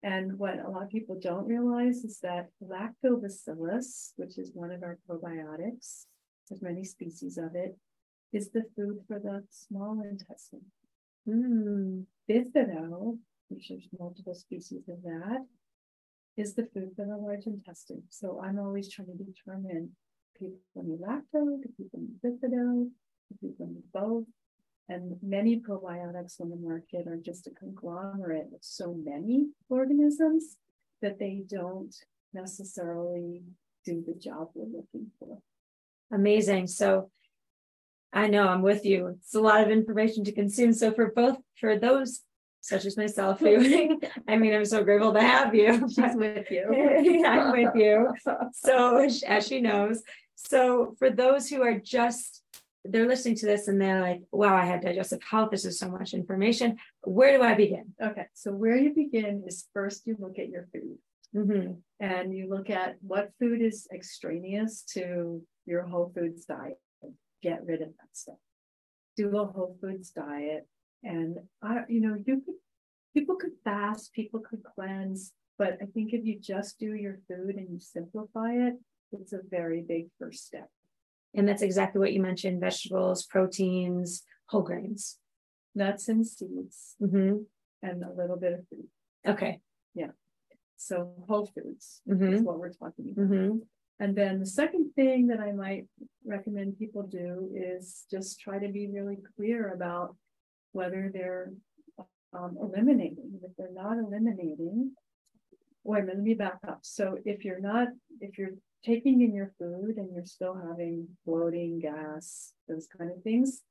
And 0.02 0.38
what 0.38 0.60
a 0.60 0.70
lot 0.70 0.84
of 0.84 0.90
people 0.90 1.18
don't 1.22 1.48
realize 1.48 2.04
is 2.04 2.20
that 2.24 2.50
lactobacillus, 2.62 4.12
which 4.18 4.38
is 4.38 4.52
one 4.54 4.72
of 4.72 4.84
our 4.84 4.98
probiotics, 5.10 6.06
there's 6.50 6.62
many 6.62 6.84
species 6.84 7.38
of 7.38 7.56
it, 7.56 7.78
is 8.34 8.50
the 8.52 8.64
food 8.76 9.00
for 9.08 9.20
the 9.20 9.44
small 9.50 10.02
intestine. 10.02 10.66
Mm. 11.28 12.06
Bifido, 12.30 13.18
which 13.54 13.70
there's 13.70 13.88
multiple 14.00 14.36
species 14.36 14.88
of 14.90 15.02
that, 15.04 15.46
is 16.38 16.56
the 16.56 16.68
food 16.74 16.92
for 16.96 17.06
the 17.06 17.16
large 17.16 17.46
intestine. 17.46 18.04
So 18.10 18.42
I'm 18.44 18.60
always 18.60 18.92
trying 18.92 19.10
to 19.10 19.24
determine 19.24 19.92
people 20.38 20.58
need 20.84 21.00
lacto, 21.00 21.62
do 21.62 21.70
people 21.78 22.00
need 22.00 22.22
bifido, 22.24 22.90
do 23.30 23.48
people 23.48 23.68
need 23.68 23.84
both. 23.94 24.26
And 24.90 25.16
many 25.22 25.60
probiotics 25.60 26.42
on 26.42 26.50
the 26.50 26.58
market 26.58 27.08
are 27.08 27.18
just 27.18 27.48
a 27.48 27.52
conglomerate 27.52 28.48
of 28.54 28.60
so 28.62 28.94
many 28.94 29.48
organisms 29.70 30.58
that 31.02 31.20
they 31.20 31.44
don't 31.48 31.96
necessarily 32.34 33.44
do 33.86 34.04
the 34.06 34.14
job 34.14 34.50
we're 34.56 34.66
looking 34.66 35.12
for. 35.20 35.38
Amazing. 36.12 36.68
So 36.68 37.12
I 38.12 38.28
know 38.28 38.48
I'm 38.48 38.62
with 38.62 38.86
you. 38.86 39.08
It's 39.08 39.36
a 39.36 39.42
lot 39.42 39.62
of 39.62 39.72
information 39.72 40.24
to 40.26 40.32
consume. 40.32 40.74
So 40.74 40.92
for 40.92 41.12
both 41.12 41.38
for 41.60 41.78
those 41.78 42.22
such 42.64 42.86
as 42.86 42.96
myself 42.96 43.40
who 43.40 44.00
I 44.28 44.38
mean 44.38 44.54
I'm 44.54 44.66
so 44.66 44.84
grateful 44.84 45.14
to 45.14 45.22
have 45.22 45.54
you. 45.54 45.88
She's 45.94 46.16
with 46.16 46.50
you. 46.50 47.24
I'm 47.26 47.52
with 47.52 47.76
you. 47.76 48.14
So 48.54 48.98
as 49.28 49.48
she 49.48 49.62
knows. 49.62 50.02
So 50.36 50.96
for 50.98 51.10
those 51.10 51.50
who 51.50 51.62
are 51.62 51.78
just 51.78 52.42
they're 52.86 53.08
listening 53.08 53.36
to 53.36 53.46
this 53.46 53.68
and 53.68 53.80
they're 53.80 54.02
like, 54.02 54.22
wow, 54.32 54.56
I 54.56 54.66
had 54.66 54.82
digestive 54.82 55.24
health. 55.24 55.52
This 55.52 55.64
is 55.64 55.80
so 55.80 55.90
much 55.90 56.14
information. 56.14 56.78
Where 57.02 57.38
do 57.38 57.44
I 57.44 57.54
begin? 57.54 57.94
Okay. 58.02 58.26
So, 58.34 58.52
where 58.52 58.76
you 58.76 58.94
begin 58.94 59.46
is 59.48 59.70
first 59.74 60.06
you 60.06 60.18
look 60.20 60.38
at 60.38 60.50
your 60.50 60.68
food 60.74 60.98
mm-hmm. 61.34 61.74
and 62.02 62.36
you 62.36 62.50
look 62.50 62.70
at 62.70 62.98
what 63.00 63.32
food 63.40 63.62
is 63.62 63.88
extraneous 63.94 64.84
to 64.96 65.42
your 65.66 65.84
whole 65.84 66.12
foods 66.14 66.44
diet. 66.44 66.78
Get 67.42 67.66
rid 67.66 67.82
of 67.82 67.88
that 67.88 68.10
stuff. 68.12 68.36
Do 69.16 69.38
a 69.38 69.46
whole 69.46 69.78
foods 69.80 70.10
diet. 70.10 70.68
And, 71.04 71.38
I, 71.62 71.82
you 71.90 72.02
know, 72.02 72.16
you 72.16 72.42
could, 72.46 72.56
people 73.14 73.36
could 73.36 73.52
fast, 73.64 74.14
people 74.14 74.40
could 74.40 74.64
cleanse, 74.64 75.34
but 75.58 75.78
I 75.82 75.86
think 75.94 76.14
if 76.14 76.26
you 76.26 76.40
just 76.40 76.80
do 76.80 76.94
your 76.94 77.20
food 77.28 77.56
and 77.56 77.70
you 77.70 77.80
simplify 77.80 78.52
it, 78.54 78.76
it's 79.12 79.34
a 79.34 79.40
very 79.50 79.82
big 79.82 80.08
first 80.20 80.46
step. 80.46 80.70
And 81.36 81.48
that's 81.48 81.62
exactly 81.62 82.00
what 82.00 82.14
you 82.14 82.22
mentioned 82.22 82.62
vegetables, 82.62 83.26
proteins, 83.26 84.24
whole 84.48 84.62
grains, 84.62 85.18
nuts 85.76 86.08
and 86.08 86.26
seeds, 86.26 86.96
mm-hmm. 87.02 87.38
and 87.82 88.04
a 88.04 88.12
little 88.16 88.38
bit 88.38 88.54
of 88.54 88.68
food. 88.70 88.88
Okay. 89.28 89.60
Yeah. 89.94 90.12
So 90.78 91.14
whole 91.28 91.46
foods 91.46 92.02
mm-hmm. 92.10 92.34
is 92.34 92.42
what 92.42 92.60
we're 92.60 92.74
talking 92.74 93.12
about. 93.12 93.30
Mm-hmm. 93.30 93.58
And 94.00 94.16
then 94.16 94.40
the 94.40 94.46
second 94.46 94.92
thing 94.96 95.28
that 95.28 95.40
I 95.40 95.52
might 95.52 95.86
recommend 96.26 96.78
people 96.78 97.04
do 97.04 97.50
is 97.56 98.06
just 98.12 98.40
try 98.40 98.60
to 98.60 98.68
be 98.68 98.88
really 98.88 99.18
clear 99.36 99.74
about 99.74 100.16
whether 100.74 101.10
they're 101.14 101.52
um, 102.34 102.58
eliminating. 102.62 103.40
If 103.44 103.52
they're 103.58 103.72
not 103.74 103.98
eliminating, 103.98 104.92
wait, 105.84 106.06
let 106.06 106.20
me 106.20 106.34
back 106.34 106.60
up. 106.68 106.80
So 106.84 107.18
if 107.26 107.46
you're 107.46 107.60
not, 107.62 107.88
if 108.20 108.38
you're 108.38 108.56
taking 108.84 109.22
in 109.22 109.34
your 109.34 109.54
food 109.58 109.96
and 109.98 110.10
you're 110.14 110.26
still 110.26 110.56
having 110.56 111.08
bloating, 111.26 111.80
gas, 111.80 112.54
those 112.68 112.88
kind 112.98 113.12
of 113.12 113.22
things, 113.24 113.62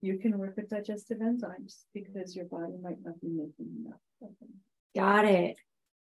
you 0.00 0.18
can 0.18 0.38
work 0.38 0.54
with 0.56 0.68
digestive 0.70 1.18
enzymes 1.18 1.82
because 1.94 2.34
your 2.34 2.46
body 2.46 2.74
might 2.82 2.98
not 3.04 3.20
be 3.20 3.28
making 3.28 3.70
enough 3.84 4.00
of 4.22 4.30
them. 4.40 4.48
Got 4.96 5.26
it. 5.26 5.56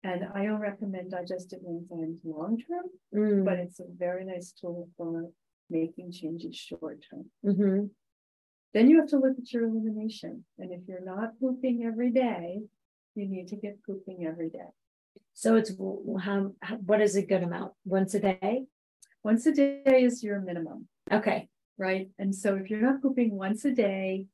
And 0.03 0.25
I 0.35 0.45
don't 0.45 0.61
recommend 0.61 1.11
digestive 1.12 1.61
enzymes 1.61 2.19
long 2.25 2.59
term, 2.59 2.85
Mm, 3.14 3.45
but 3.45 3.59
it's 3.59 3.81
a 3.81 3.85
very 3.88 4.25
nice 4.25 4.53
tool 4.53 4.88
for 4.97 5.31
making 5.71 6.12
changes 6.12 6.55
short 6.57 7.03
term. 7.11 7.31
mhm. 7.45 7.90
Then 8.74 8.90
you 8.90 8.98
have 8.98 9.08
to 9.10 9.18
look 9.18 9.38
at 9.38 9.52
your 9.52 9.64
elimination. 9.64 10.44
And 10.58 10.72
if 10.72 10.80
you're 10.88 11.04
not 11.04 11.38
pooping 11.40 11.84
every 11.87 12.10
day, 12.10 12.62
you 13.14 13.28
need 13.28 13.48
to 13.48 13.56
get 13.56 13.78
pooping 13.84 14.26
every 14.26 14.50
day. 14.50 14.68
So 15.32 15.54
it's 15.54 15.70
how, 16.20 16.52
what 16.84 17.00
is 17.00 17.14
a 17.14 17.22
good 17.22 17.44
amount? 17.44 17.72
Once 17.84 18.14
a 18.14 18.20
day? 18.20 18.64
Once 19.22 19.46
a 19.46 19.52
day 19.52 19.82
is 19.87 20.22
your 20.22 20.40
minimum, 20.40 20.88
Okay. 21.10 21.48
right? 21.78 22.08
And 22.18 22.34
so 22.34 22.56
if 22.56 22.68
you're 22.68 22.82
not 22.82 23.00
pooping 23.00 23.30
once 23.37 23.64
a 23.64 23.72
day, 23.72 24.26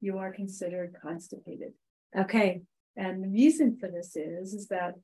you 0.00 0.18
are 0.18 0.32
considered 0.32 0.94
constipated. 1.02 1.72
Okay. 2.16 2.62
And 2.96 3.24
the 3.24 3.28
reason 3.28 3.76
for 3.78 3.88
this 3.88 4.14
is, 4.14 4.54
is 4.54 4.68
that 4.68 4.94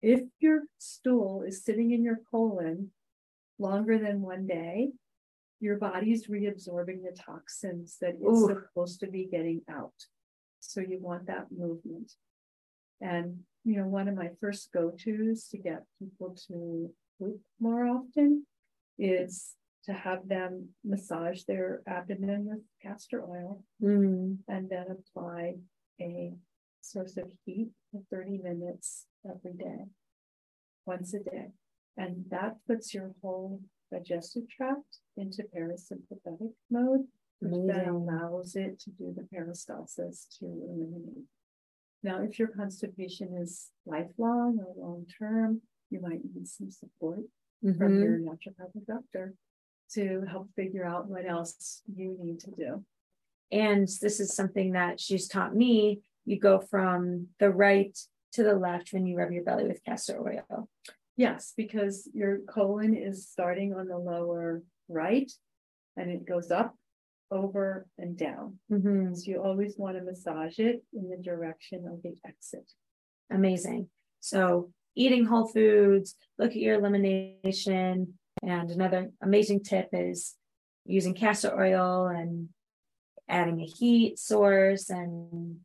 if 0.00 0.20
your 0.40 0.62
stool 0.78 1.42
is 1.42 1.64
sitting 1.64 1.92
in 1.92 2.02
your 2.02 2.18
colon 2.30 2.90
longer 3.58 3.98
than 3.98 4.20
one 4.22 4.46
day, 4.46 4.90
your 5.62 5.76
body's 5.78 6.26
reabsorbing 6.26 7.02
the 7.04 7.16
toxins 7.16 7.96
that 8.00 8.16
it's 8.20 8.40
Ooh. 8.40 8.48
supposed 8.48 8.98
to 9.00 9.06
be 9.06 9.28
getting 9.30 9.62
out. 9.70 9.94
So 10.58 10.80
you 10.80 10.98
want 11.00 11.28
that 11.28 11.46
movement. 11.56 12.12
And, 13.00 13.40
you 13.64 13.76
know, 13.76 13.86
one 13.86 14.08
of 14.08 14.16
my 14.16 14.30
first 14.40 14.70
go-tos 14.72 15.46
to 15.48 15.58
get 15.58 15.84
people 16.00 16.36
to 16.48 16.90
poop 17.18 17.40
more 17.60 17.86
often 17.86 18.44
is 18.98 19.54
to 19.84 19.92
have 19.92 20.26
them 20.26 20.70
massage 20.84 21.44
their 21.44 21.82
abdomen 21.86 22.44
with 22.44 22.60
castor 22.82 23.22
oil 23.22 23.64
Mm, 23.80 24.38
and 24.48 24.68
then 24.68 24.86
apply 24.90 25.54
a 26.00 26.32
source 26.80 27.16
of 27.16 27.30
heat 27.44 27.70
for 27.92 28.00
30 28.10 28.38
minutes 28.38 29.06
every 29.24 29.52
day, 29.52 29.84
once 30.86 31.14
a 31.14 31.20
day. 31.20 31.48
And 31.96 32.24
that 32.30 32.56
puts 32.66 32.92
your 32.94 33.14
whole 33.22 33.60
digestive 33.92 34.48
tract 34.48 34.98
into 35.16 35.42
parasympathetic 35.54 36.52
mode, 36.70 37.06
which 37.40 37.54
then 37.66 37.88
allows 37.88 38.56
it 38.56 38.78
to 38.80 38.90
do 38.90 39.14
the 39.14 39.22
peristalsis 39.22 40.26
to 40.38 40.46
eliminate. 40.46 41.26
Now, 42.02 42.22
if 42.22 42.38
your 42.38 42.48
constipation 42.48 43.36
is 43.36 43.70
lifelong 43.86 44.58
or 44.58 44.74
long 44.76 45.06
term, 45.18 45.62
you 45.90 46.00
might 46.00 46.24
need 46.24 46.48
some 46.48 46.70
support 46.70 47.20
from 47.60 47.76
Mhm. 47.76 48.02
your 48.02 48.18
naturopathic 48.18 48.86
doctor 48.86 49.34
to 49.90 50.22
help 50.22 50.50
figure 50.54 50.84
out 50.84 51.08
what 51.08 51.26
else 51.26 51.82
you 51.86 52.16
need 52.18 52.40
to 52.40 52.50
do. 52.50 52.84
And 53.50 53.86
this 53.86 54.18
is 54.18 54.34
something 54.34 54.72
that 54.72 54.98
she's 54.98 55.28
taught 55.28 55.54
me. 55.54 56.02
You 56.24 56.38
go 56.38 56.60
from 56.60 57.28
the 57.38 57.50
right 57.50 57.96
to 58.32 58.42
the 58.42 58.54
left 58.54 58.92
when 58.92 59.06
you 59.06 59.16
rub 59.16 59.30
your 59.30 59.44
belly 59.44 59.66
with 59.68 59.84
castor 59.84 60.18
oil. 60.18 60.70
Yes, 61.16 61.52
because 61.56 62.08
your 62.14 62.38
colon 62.48 62.94
is 62.96 63.28
starting 63.28 63.74
on 63.74 63.86
the 63.86 63.98
lower 63.98 64.62
right 64.88 65.30
and 65.96 66.10
it 66.10 66.26
goes 66.26 66.50
up, 66.50 66.74
over, 67.30 67.86
and 67.98 68.16
down. 68.16 68.58
Mhm. 68.70 69.16
So 69.16 69.30
you 69.30 69.42
always 69.42 69.76
want 69.76 69.96
to 69.98 70.04
massage 70.04 70.58
it 70.58 70.84
in 70.92 71.08
the 71.08 71.16
direction 71.18 71.86
of 71.86 72.02
the 72.02 72.16
exit. 72.24 72.72
Amazing. 73.30 73.90
So 74.20 74.72
eating 74.94 75.24
whole 75.26 75.46
foods, 75.46 76.16
look 76.38 76.50
at 76.50 76.56
your 76.56 76.76
elimination. 76.76 78.18
And 78.42 78.70
another 78.70 79.12
amazing 79.20 79.62
tip 79.62 79.90
is 79.92 80.36
using 80.84 81.14
castor 81.14 81.58
oil 81.58 82.06
and 82.06 82.48
adding 83.28 83.60
a 83.60 83.64
heat 83.64 84.18
source 84.18 84.90
and 84.90 85.60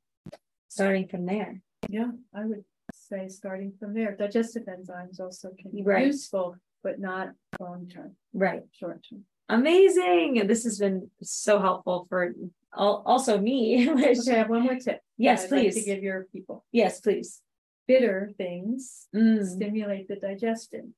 starting 0.68 1.08
from 1.08 1.26
there. 1.26 1.62
Yeah, 1.90 2.12
I 2.34 2.46
would 2.46 2.64
say 3.08 3.28
starting 3.30 3.74
from 3.80 3.94
there. 3.94 4.16
Digestive 4.16 4.64
enzymes 4.66 5.20
also 5.20 5.52
can 5.60 5.72
be 5.72 5.82
Right. 5.84 6.08
useful, 6.08 6.56
but 6.84 7.00
not 7.00 7.30
long 7.60 7.88
term, 7.88 8.16
Right. 8.34 8.64
short 8.72 9.06
term. 9.10 9.26
Amazing. 9.50 10.46
This 10.48 10.64
has 10.66 10.78
been 10.78 11.10
so 11.22 11.60
helpful 11.60 12.06
for 12.10 12.34
al- 12.78 13.04
also 13.06 13.40
me. 13.40 13.88
which- 13.94 14.20
Okay, 14.20 14.36
I 14.36 14.40
have 14.40 14.50
one 14.50 14.64
more 14.64 14.76
tip. 14.76 15.02
yes, 15.18 15.46
I'd 15.46 15.52
like 15.52 15.62
please. 15.62 15.76
to 15.76 15.82
give 15.84 16.04
your 16.04 16.26
people. 16.34 16.66
yes, 16.72 17.00
please. 17.00 17.42
Bitter 17.88 18.32
things 18.38 19.08
Mm, 19.16 19.46
stimulate 19.46 20.08
the 20.10 20.18
digestion. 20.18 20.94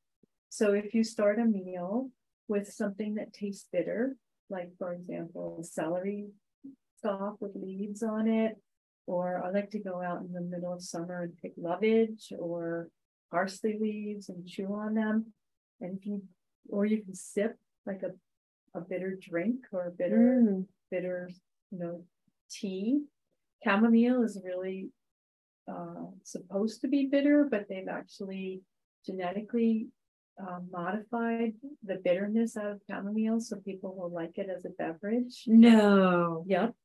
So 0.50 0.74
if 0.74 0.96
you 0.96 1.04
start 1.04 1.38
a 1.38 1.46
meal 1.46 2.10
with 2.48 2.68
something 2.74 3.16
that 3.16 3.32
tastes 3.34 3.68
bitter, 3.72 4.16
like 4.50 4.76
for 4.80 4.94
example, 4.94 5.62
celery 5.62 6.30
stalk 6.98 7.40
with 7.40 7.56
leaves 7.56 8.02
on 8.02 8.28
it, 8.28 8.58
or 9.10 9.44
I 9.44 9.50
like 9.50 9.72
to 9.72 9.80
go 9.80 10.04
out 10.04 10.22
in 10.22 10.32
the 10.32 10.42
middle 10.42 10.72
of 10.72 10.84
summer 10.84 11.24
and 11.24 11.38
pick 11.42 11.54
lovage 11.58 12.32
or 12.38 12.90
parsley 13.32 13.76
leaves 13.82 14.30
and 14.30 14.48
chew 14.48 14.68
on 14.76 14.94
them. 14.94 15.34
And 15.82 15.98
if 15.98 16.06
you, 16.06 16.22
or 16.70 16.86
you 16.86 17.02
can 17.02 17.16
sip 17.16 17.58
like 17.88 18.04
a, 18.04 18.12
a 18.78 18.82
bitter 18.82 19.18
drink 19.20 19.62
or 19.72 19.88
a 19.88 19.92
bitter 19.92 20.44
mm, 20.44 20.66
bitter, 20.92 21.32
you 21.72 21.80
know, 21.80 22.04
tea. 22.52 23.02
Chamomile 23.64 24.22
is 24.22 24.40
really 24.46 24.90
uh, 25.68 26.06
supposed 26.24 26.82
to 26.82 26.88
be 26.88 27.08
bitter, 27.08 27.48
but 27.50 27.66
they've 27.68 27.88
actually 27.90 28.62
genetically 29.08 29.88
uh, 30.40 30.60
modified 30.72 31.54
the 31.84 31.96
bitterness 31.96 32.56
out 32.56 32.72
of 32.72 32.82
chamomile 32.88 33.40
so 33.40 33.58
people 33.58 33.96
will 33.96 34.12
like 34.12 34.38
it 34.38 34.50
as 34.56 34.66
a 34.66 34.70
beverage. 34.70 35.46
no. 35.48 36.44
Yep. 36.48 36.76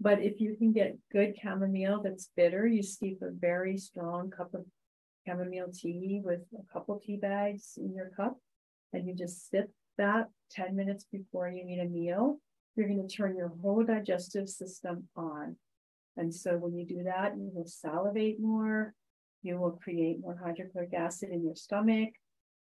But 0.00 0.20
if 0.20 0.40
you 0.40 0.56
can 0.56 0.72
get 0.72 0.96
good 1.10 1.34
chamomile 1.42 2.02
that's 2.02 2.30
bitter, 2.36 2.66
you 2.66 2.82
steep 2.82 3.20
a 3.22 3.30
very 3.30 3.76
strong 3.76 4.30
cup 4.30 4.54
of 4.54 4.64
chamomile 5.26 5.72
tea 5.72 6.20
with 6.24 6.40
a 6.54 6.72
couple 6.72 7.00
tea 7.04 7.16
bags 7.16 7.74
in 7.76 7.94
your 7.94 8.10
cup, 8.16 8.38
and 8.92 9.06
you 9.06 9.14
just 9.14 9.50
sip 9.50 9.70
that 9.96 10.28
10 10.52 10.76
minutes 10.76 11.04
before 11.10 11.48
you 11.48 11.64
eat 11.68 11.80
a 11.80 11.84
meal. 11.84 12.38
You're 12.76 12.86
going 12.86 13.06
to 13.06 13.14
turn 13.14 13.36
your 13.36 13.52
whole 13.60 13.82
digestive 13.82 14.48
system 14.48 15.08
on. 15.16 15.56
And 16.16 16.32
so 16.32 16.52
when 16.52 16.76
you 16.76 16.86
do 16.86 17.02
that, 17.04 17.36
you 17.36 17.50
will 17.52 17.66
salivate 17.66 18.40
more, 18.40 18.94
you 19.42 19.58
will 19.58 19.72
create 19.82 20.20
more 20.20 20.40
hydrochloric 20.42 20.94
acid 20.94 21.30
in 21.30 21.44
your 21.44 21.56
stomach, 21.56 22.10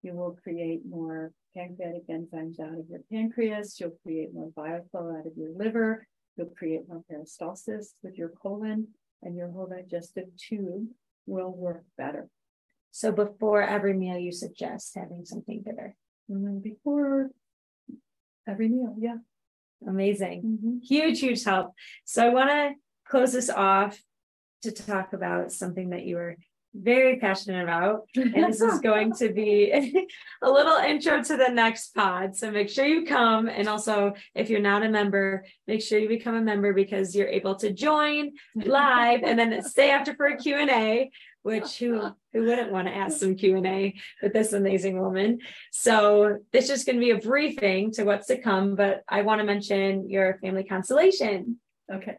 you 0.03 0.15
will 0.15 0.37
create 0.43 0.81
more 0.89 1.33
pancreatic 1.57 2.09
enzymes 2.09 2.61
out 2.61 2.79
of 2.79 2.89
your 2.89 3.01
pancreas, 3.11 3.79
you'll 3.79 3.99
create 4.03 4.35
more 4.35 4.51
bile 4.55 4.85
flow 4.91 5.17
out 5.19 5.27
of 5.27 5.33
your 5.37 5.51
liver, 5.55 6.07
You'll 6.37 6.49
create 6.49 6.89
more 6.89 7.03
peristalsis 7.11 7.95
with 8.03 8.17
your 8.17 8.31
colon 8.31 8.89
and 9.23 9.37
your 9.37 9.51
whole 9.51 9.67
digestive 9.67 10.29
tube 10.37 10.89
will 11.27 11.51
work 11.51 11.85
better. 11.97 12.29
So 12.91 13.13
before 13.13 13.63
every 13.63 13.95
meal, 13.95 14.19
you 14.19 14.33
suggest 14.33 14.95
having 14.95 15.25
something 15.25 15.63
bitter. 15.65 15.97
Then 16.29 16.61
before 16.61 17.31
every 18.47 18.69
meal, 18.69 18.95
yeah. 18.99 19.19
Amazing. 19.87 20.43
Mhm. 20.43 20.83
Huge, 20.83 21.21
huge 21.21 21.45
help. 21.45 21.75
So 22.05 22.25
I 22.25 22.29
want 22.31 22.51
to 22.51 22.75
close 23.05 23.33
this 23.33 23.51
off 23.51 24.03
to 24.63 24.71
talk 24.71 25.13
about 25.13 25.53
something 25.53 25.91
that 25.91 26.05
you 26.05 26.17
were 26.17 26.37
very 26.75 27.19
passionate 27.19 27.63
about. 27.63 28.07
And 28.17 28.35
this 28.35 28.61
is 28.61 28.79
going 28.83 29.13
to 29.15 29.33
be 29.33 29.71
a 30.43 30.51
little 30.51 30.77
intro 30.77 31.23
to 31.23 31.37
the 31.37 31.49
next 31.49 31.95
pod. 31.95 32.37
So 32.37 32.51
make 32.51 32.69
sure 32.69 32.87
you 32.87 33.05
come. 33.05 33.49
And 33.49 33.69
also, 33.69 34.15
if 34.35 34.51
you're 34.51 34.61
not 34.61 34.83
a 34.83 34.89
member, 34.89 35.45
make 35.67 35.83
sure 35.83 35.99
you 35.99 36.09
become 36.09 36.35
a 36.35 36.41
member 36.41 36.73
because 36.73 37.15
you're 37.15 37.29
able 37.29 37.57
to 37.57 37.73
join 37.73 38.33
live 38.55 39.23
and 39.23 39.39
then 39.39 39.63
stay 39.63 39.91
after 39.91 40.15
for 40.15 40.27
a 40.27 40.37
Q&A, 40.37 41.11
which 41.43 41.79
who 41.79 42.11
who 42.33 42.45
wouldn't 42.45 42.73
want 42.73 42.89
to 42.89 42.95
ask 42.95 43.19
some 43.19 43.35
Q&A 43.35 43.95
with 44.23 44.33
this 44.33 44.53
amazing 44.53 44.99
woman. 44.99 45.41
So 45.71 46.39
this 46.53 46.71
is 46.71 46.85
going 46.85 46.97
to 46.97 47.01
be 47.01 47.11
a 47.11 47.19
briefing 47.19 47.93
to 47.93 48.05
what's 48.05 48.29
to 48.29 48.39
come, 48.39 48.75
but 48.75 49.03
I 49.09 49.23
want 49.23 49.41
to 49.41 49.45
mention 49.45 50.09
your 50.09 50.39
family 50.39 50.65
constellation. 50.65 51.59
Okay, 51.93 52.17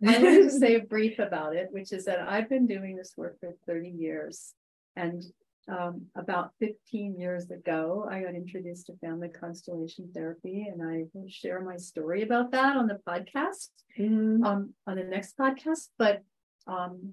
good. 0.00 0.14
I 0.14 0.22
wanted 0.22 0.42
to 0.44 0.50
say 0.50 0.74
a 0.76 0.80
brief 0.80 1.18
about 1.18 1.54
it, 1.54 1.68
which 1.70 1.92
is 1.92 2.04
that 2.06 2.20
I've 2.28 2.48
been 2.48 2.66
doing 2.66 2.96
this 2.96 3.14
work 3.16 3.38
for 3.40 3.54
30 3.66 3.88
years. 3.90 4.54
And 4.96 5.22
um, 5.68 6.06
about 6.16 6.52
15 6.58 7.18
years 7.18 7.50
ago, 7.50 8.08
I 8.10 8.22
got 8.22 8.34
introduced 8.34 8.86
to 8.86 8.96
family 8.96 9.28
constellation 9.28 10.10
therapy, 10.12 10.66
and 10.70 10.82
I 10.82 11.04
will 11.12 11.28
share 11.28 11.60
my 11.60 11.76
story 11.76 12.22
about 12.22 12.50
that 12.52 12.76
on 12.76 12.86
the 12.86 12.98
podcast. 13.06 13.68
Mhm. 13.98 14.44
um, 14.44 14.74
on 14.86 14.96
the 14.96 15.04
next 15.04 15.36
podcast, 15.36 15.90
but 15.98 16.22
um, 16.66 17.12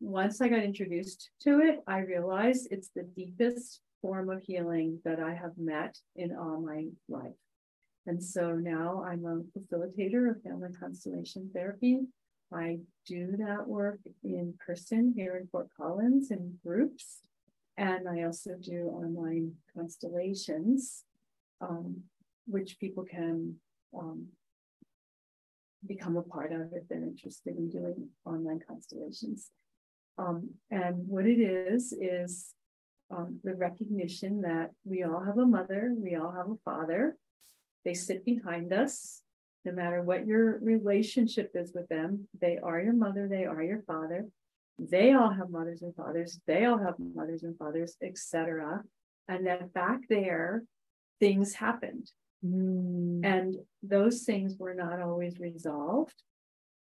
once 0.00 0.40
I 0.40 0.48
got 0.48 0.62
introduced 0.62 1.30
to 1.42 1.60
it, 1.60 1.80
I 1.86 1.98
realized 2.00 2.68
it's 2.70 2.90
the 2.94 3.02
deepest 3.02 3.80
form 4.02 4.30
of 4.30 4.42
healing 4.42 5.00
that 5.04 5.20
I 5.20 5.34
have 5.34 5.56
met 5.58 5.98
in 6.16 6.34
all 6.34 6.60
my 6.60 6.86
life. 7.08 7.32
And 8.10 8.20
so 8.20 8.56
now 8.56 9.04
I'm 9.06 9.24
a 9.24 9.56
facilitator 9.56 10.28
of 10.28 10.42
family 10.42 10.70
constellation 10.80 11.48
therapy. 11.54 12.00
I 12.52 12.78
do 13.06 13.36
that 13.38 13.68
work 13.68 14.00
in 14.24 14.52
person 14.66 15.14
here 15.16 15.36
in 15.36 15.46
Fort 15.46 15.68
Collins 15.76 16.32
in 16.32 16.58
groups. 16.66 17.20
And 17.76 18.08
I 18.08 18.24
also 18.24 18.56
do 18.60 18.90
online 18.92 19.52
constellations, 19.76 21.04
um, 21.60 21.98
which 22.48 22.80
people 22.80 23.04
can 23.04 23.54
um, 23.96 24.26
become 25.86 26.16
a 26.16 26.22
part 26.22 26.50
of 26.50 26.72
if 26.72 26.88
they're 26.88 27.04
interested 27.04 27.56
in 27.56 27.70
doing 27.70 28.08
online 28.24 28.58
constellations. 28.66 29.50
Um, 30.18 30.50
and 30.72 30.96
what 31.06 31.26
it 31.26 31.38
is, 31.38 31.92
is 31.92 32.54
um, 33.16 33.38
the 33.44 33.54
recognition 33.54 34.40
that 34.40 34.70
we 34.84 35.04
all 35.04 35.22
have 35.24 35.38
a 35.38 35.46
mother, 35.46 35.94
we 35.96 36.16
all 36.16 36.32
have 36.32 36.50
a 36.50 36.58
father. 36.64 37.16
They 37.84 37.94
sit 37.94 38.24
behind 38.24 38.72
us. 38.72 39.22
No 39.64 39.72
matter 39.72 40.02
what 40.02 40.26
your 40.26 40.58
relationship 40.60 41.50
is 41.54 41.72
with 41.74 41.88
them, 41.88 42.28
they 42.40 42.58
are 42.62 42.80
your 42.80 42.94
mother, 42.94 43.28
they 43.28 43.44
are 43.44 43.62
your 43.62 43.82
father. 43.82 44.26
They 44.78 45.12
all 45.12 45.30
have 45.30 45.50
mothers 45.50 45.82
and 45.82 45.94
fathers, 45.94 46.40
they 46.46 46.64
all 46.64 46.78
have 46.78 46.94
mothers 46.98 47.42
and 47.42 47.56
fathers, 47.58 47.96
etc. 48.02 48.82
And 49.28 49.46
then 49.46 49.68
back 49.74 50.00
there, 50.08 50.64
things 51.20 51.54
happened. 51.54 52.10
Mm. 52.44 53.24
And 53.24 53.56
those 53.82 54.22
things 54.22 54.56
were 54.58 54.74
not 54.74 55.00
always 55.00 55.38
resolved. 55.38 56.14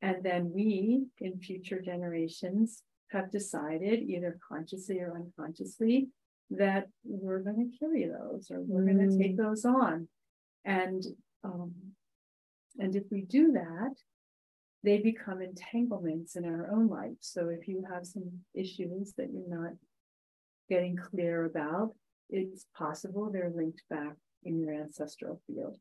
And 0.00 0.22
then 0.22 0.50
we, 0.52 1.04
in 1.20 1.38
future 1.38 1.80
generations, 1.80 2.82
have 3.10 3.30
decided, 3.30 4.02
either 4.02 4.38
consciously 4.46 5.00
or 5.00 5.14
unconsciously, 5.14 6.08
that 6.50 6.88
we're 7.04 7.40
going 7.40 7.70
to 7.70 7.78
carry 7.78 8.06
those 8.06 8.50
or 8.50 8.60
we're 8.60 8.82
mm. 8.82 8.96
going 8.96 9.10
to 9.10 9.18
take 9.18 9.36
those 9.36 9.64
on. 9.64 10.08
And 10.64 11.04
um, 11.42 11.72
and 12.78 12.96
if 12.96 13.04
we 13.10 13.22
do 13.22 13.52
that, 13.52 13.94
they 14.82 14.98
become 14.98 15.40
entanglements 15.40 16.36
in 16.36 16.44
our 16.44 16.70
own 16.72 16.88
life. 16.88 17.16
So 17.20 17.48
if 17.48 17.68
you 17.68 17.84
have 17.90 18.06
some 18.06 18.30
issues 18.54 19.14
that 19.16 19.28
you're 19.32 19.48
not 19.48 19.72
getting 20.68 20.96
clear 20.96 21.44
about, 21.44 21.94
it's 22.30 22.66
possible 22.76 23.30
they're 23.30 23.52
linked 23.54 23.82
back 23.88 24.14
in 24.42 24.58
your 24.58 24.74
ancestral 24.74 25.40
field. 25.46 25.78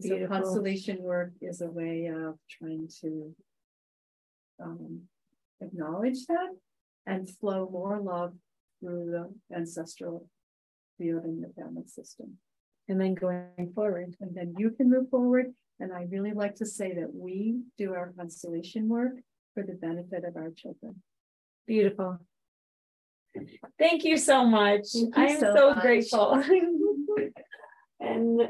So 0.00 0.26
constellation 0.26 1.02
work 1.02 1.32
is 1.40 1.60
a 1.60 1.70
way 1.70 2.06
of 2.06 2.36
trying 2.50 2.88
to 3.00 3.34
um, 4.62 5.02
acknowledge 5.60 6.26
that 6.26 6.50
and 7.06 7.28
flow 7.28 7.68
more 7.70 8.00
love 8.00 8.34
through 8.80 9.10
the 9.10 9.56
ancestral 9.56 10.28
field 10.98 11.24
in 11.24 11.40
the 11.40 11.52
family 11.60 11.86
system. 11.86 12.38
And 12.88 13.00
then 13.00 13.14
going 13.14 13.72
forward. 13.74 14.14
And 14.20 14.34
then 14.34 14.54
you 14.58 14.70
can 14.70 14.90
move 14.90 15.08
forward. 15.10 15.54
And 15.80 15.92
I 15.92 16.06
really 16.10 16.32
like 16.32 16.56
to 16.56 16.66
say 16.66 16.94
that 16.94 17.14
we 17.14 17.62
do 17.78 17.94
our 17.94 18.12
constellation 18.16 18.88
work 18.88 19.14
for 19.54 19.62
the 19.62 19.72
benefit 19.72 20.24
of 20.24 20.36
our 20.36 20.50
children. 20.50 21.02
Beautiful. 21.66 22.18
Thank 23.78 24.04
you 24.04 24.16
so 24.16 24.44
much. 24.44 24.88
You 24.94 25.10
I 25.14 25.26
am 25.26 25.40
so, 25.40 25.54
so 25.54 25.74
grateful. 25.80 26.32
and 28.00 28.48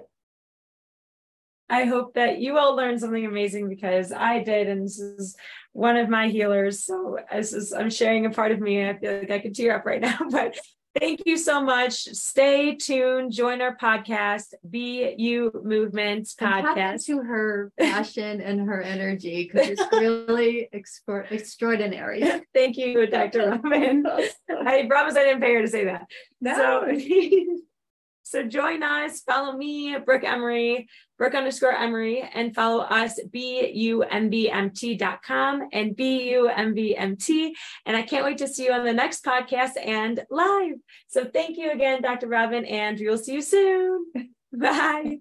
I 1.70 1.84
hope 1.84 2.14
that 2.14 2.40
you 2.40 2.58
all 2.58 2.76
learned 2.76 3.00
something 3.00 3.24
amazing 3.24 3.68
because 3.68 4.12
I 4.12 4.42
did, 4.42 4.68
and 4.68 4.84
this 4.84 4.98
is 4.98 5.36
one 5.72 5.96
of 5.96 6.08
my 6.08 6.28
healers. 6.28 6.84
So 6.84 7.18
this 7.32 7.52
is 7.52 7.72
I'm 7.72 7.90
sharing 7.90 8.26
a 8.26 8.30
part 8.30 8.52
of 8.52 8.60
me. 8.60 8.86
I 8.86 8.98
feel 8.98 9.18
like 9.18 9.30
I 9.30 9.38
could 9.38 9.54
tear 9.54 9.76
up 9.76 9.86
right 9.86 10.00
now, 10.00 10.18
but 10.30 10.58
thank 10.98 11.22
you 11.26 11.36
so 11.36 11.62
much. 11.62 11.94
Stay 11.94 12.74
tuned. 12.74 13.32
Join 13.32 13.60
our 13.60 13.76
podcast, 13.76 14.54
Be 14.68 15.14
You 15.18 15.50
Movements 15.64 16.34
podcast. 16.34 17.06
to 17.06 17.18
her 17.20 17.72
passion 17.78 18.40
and 18.40 18.60
her 18.60 18.82
energy 18.82 19.50
because 19.50 19.68
it's 19.68 19.82
really 19.92 20.68
extra- 20.72 21.26
extraordinary. 21.30 22.22
thank 22.54 22.76
you, 22.76 23.06
Dr. 23.06 23.50
Robin. 23.50 24.04
I 24.66 24.86
promise 24.88 25.16
I 25.16 25.24
didn't 25.24 25.40
pay 25.40 25.54
her 25.54 25.62
to 25.62 25.68
say 25.68 25.84
that. 25.84 26.06
No. 26.40 26.56
So, 26.56 27.56
so 28.24 28.42
join 28.42 28.82
us, 28.82 29.20
follow 29.20 29.56
me, 29.56 29.96
Brooke 30.04 30.24
Emery, 30.24 30.88
Brooke 31.18 31.34
underscore 31.34 31.72
Emery, 31.72 32.22
and 32.22 32.54
follow 32.54 32.80
us, 32.80 33.20
beyoumvmt.com 33.28 35.68
and 35.72 35.94
beyoumvmt. 35.94 37.52
And 37.86 37.96
I 37.96 38.02
can't 38.02 38.24
wait 38.24 38.38
to 38.38 38.48
see 38.48 38.64
you 38.64 38.72
on 38.72 38.84
the 38.84 38.94
next 38.94 39.22
podcast 39.24 39.72
and 39.84 40.24
live. 40.30 40.76
So 41.06 41.26
thank 41.26 41.58
you 41.58 41.70
again, 41.70 42.00
Dr. 42.00 42.28
Robin, 42.28 42.64
and 42.64 42.98
we'll 42.98 43.18
see 43.18 43.34
you 43.34 43.42
soon. 43.42 44.06
Bye. 44.52 45.18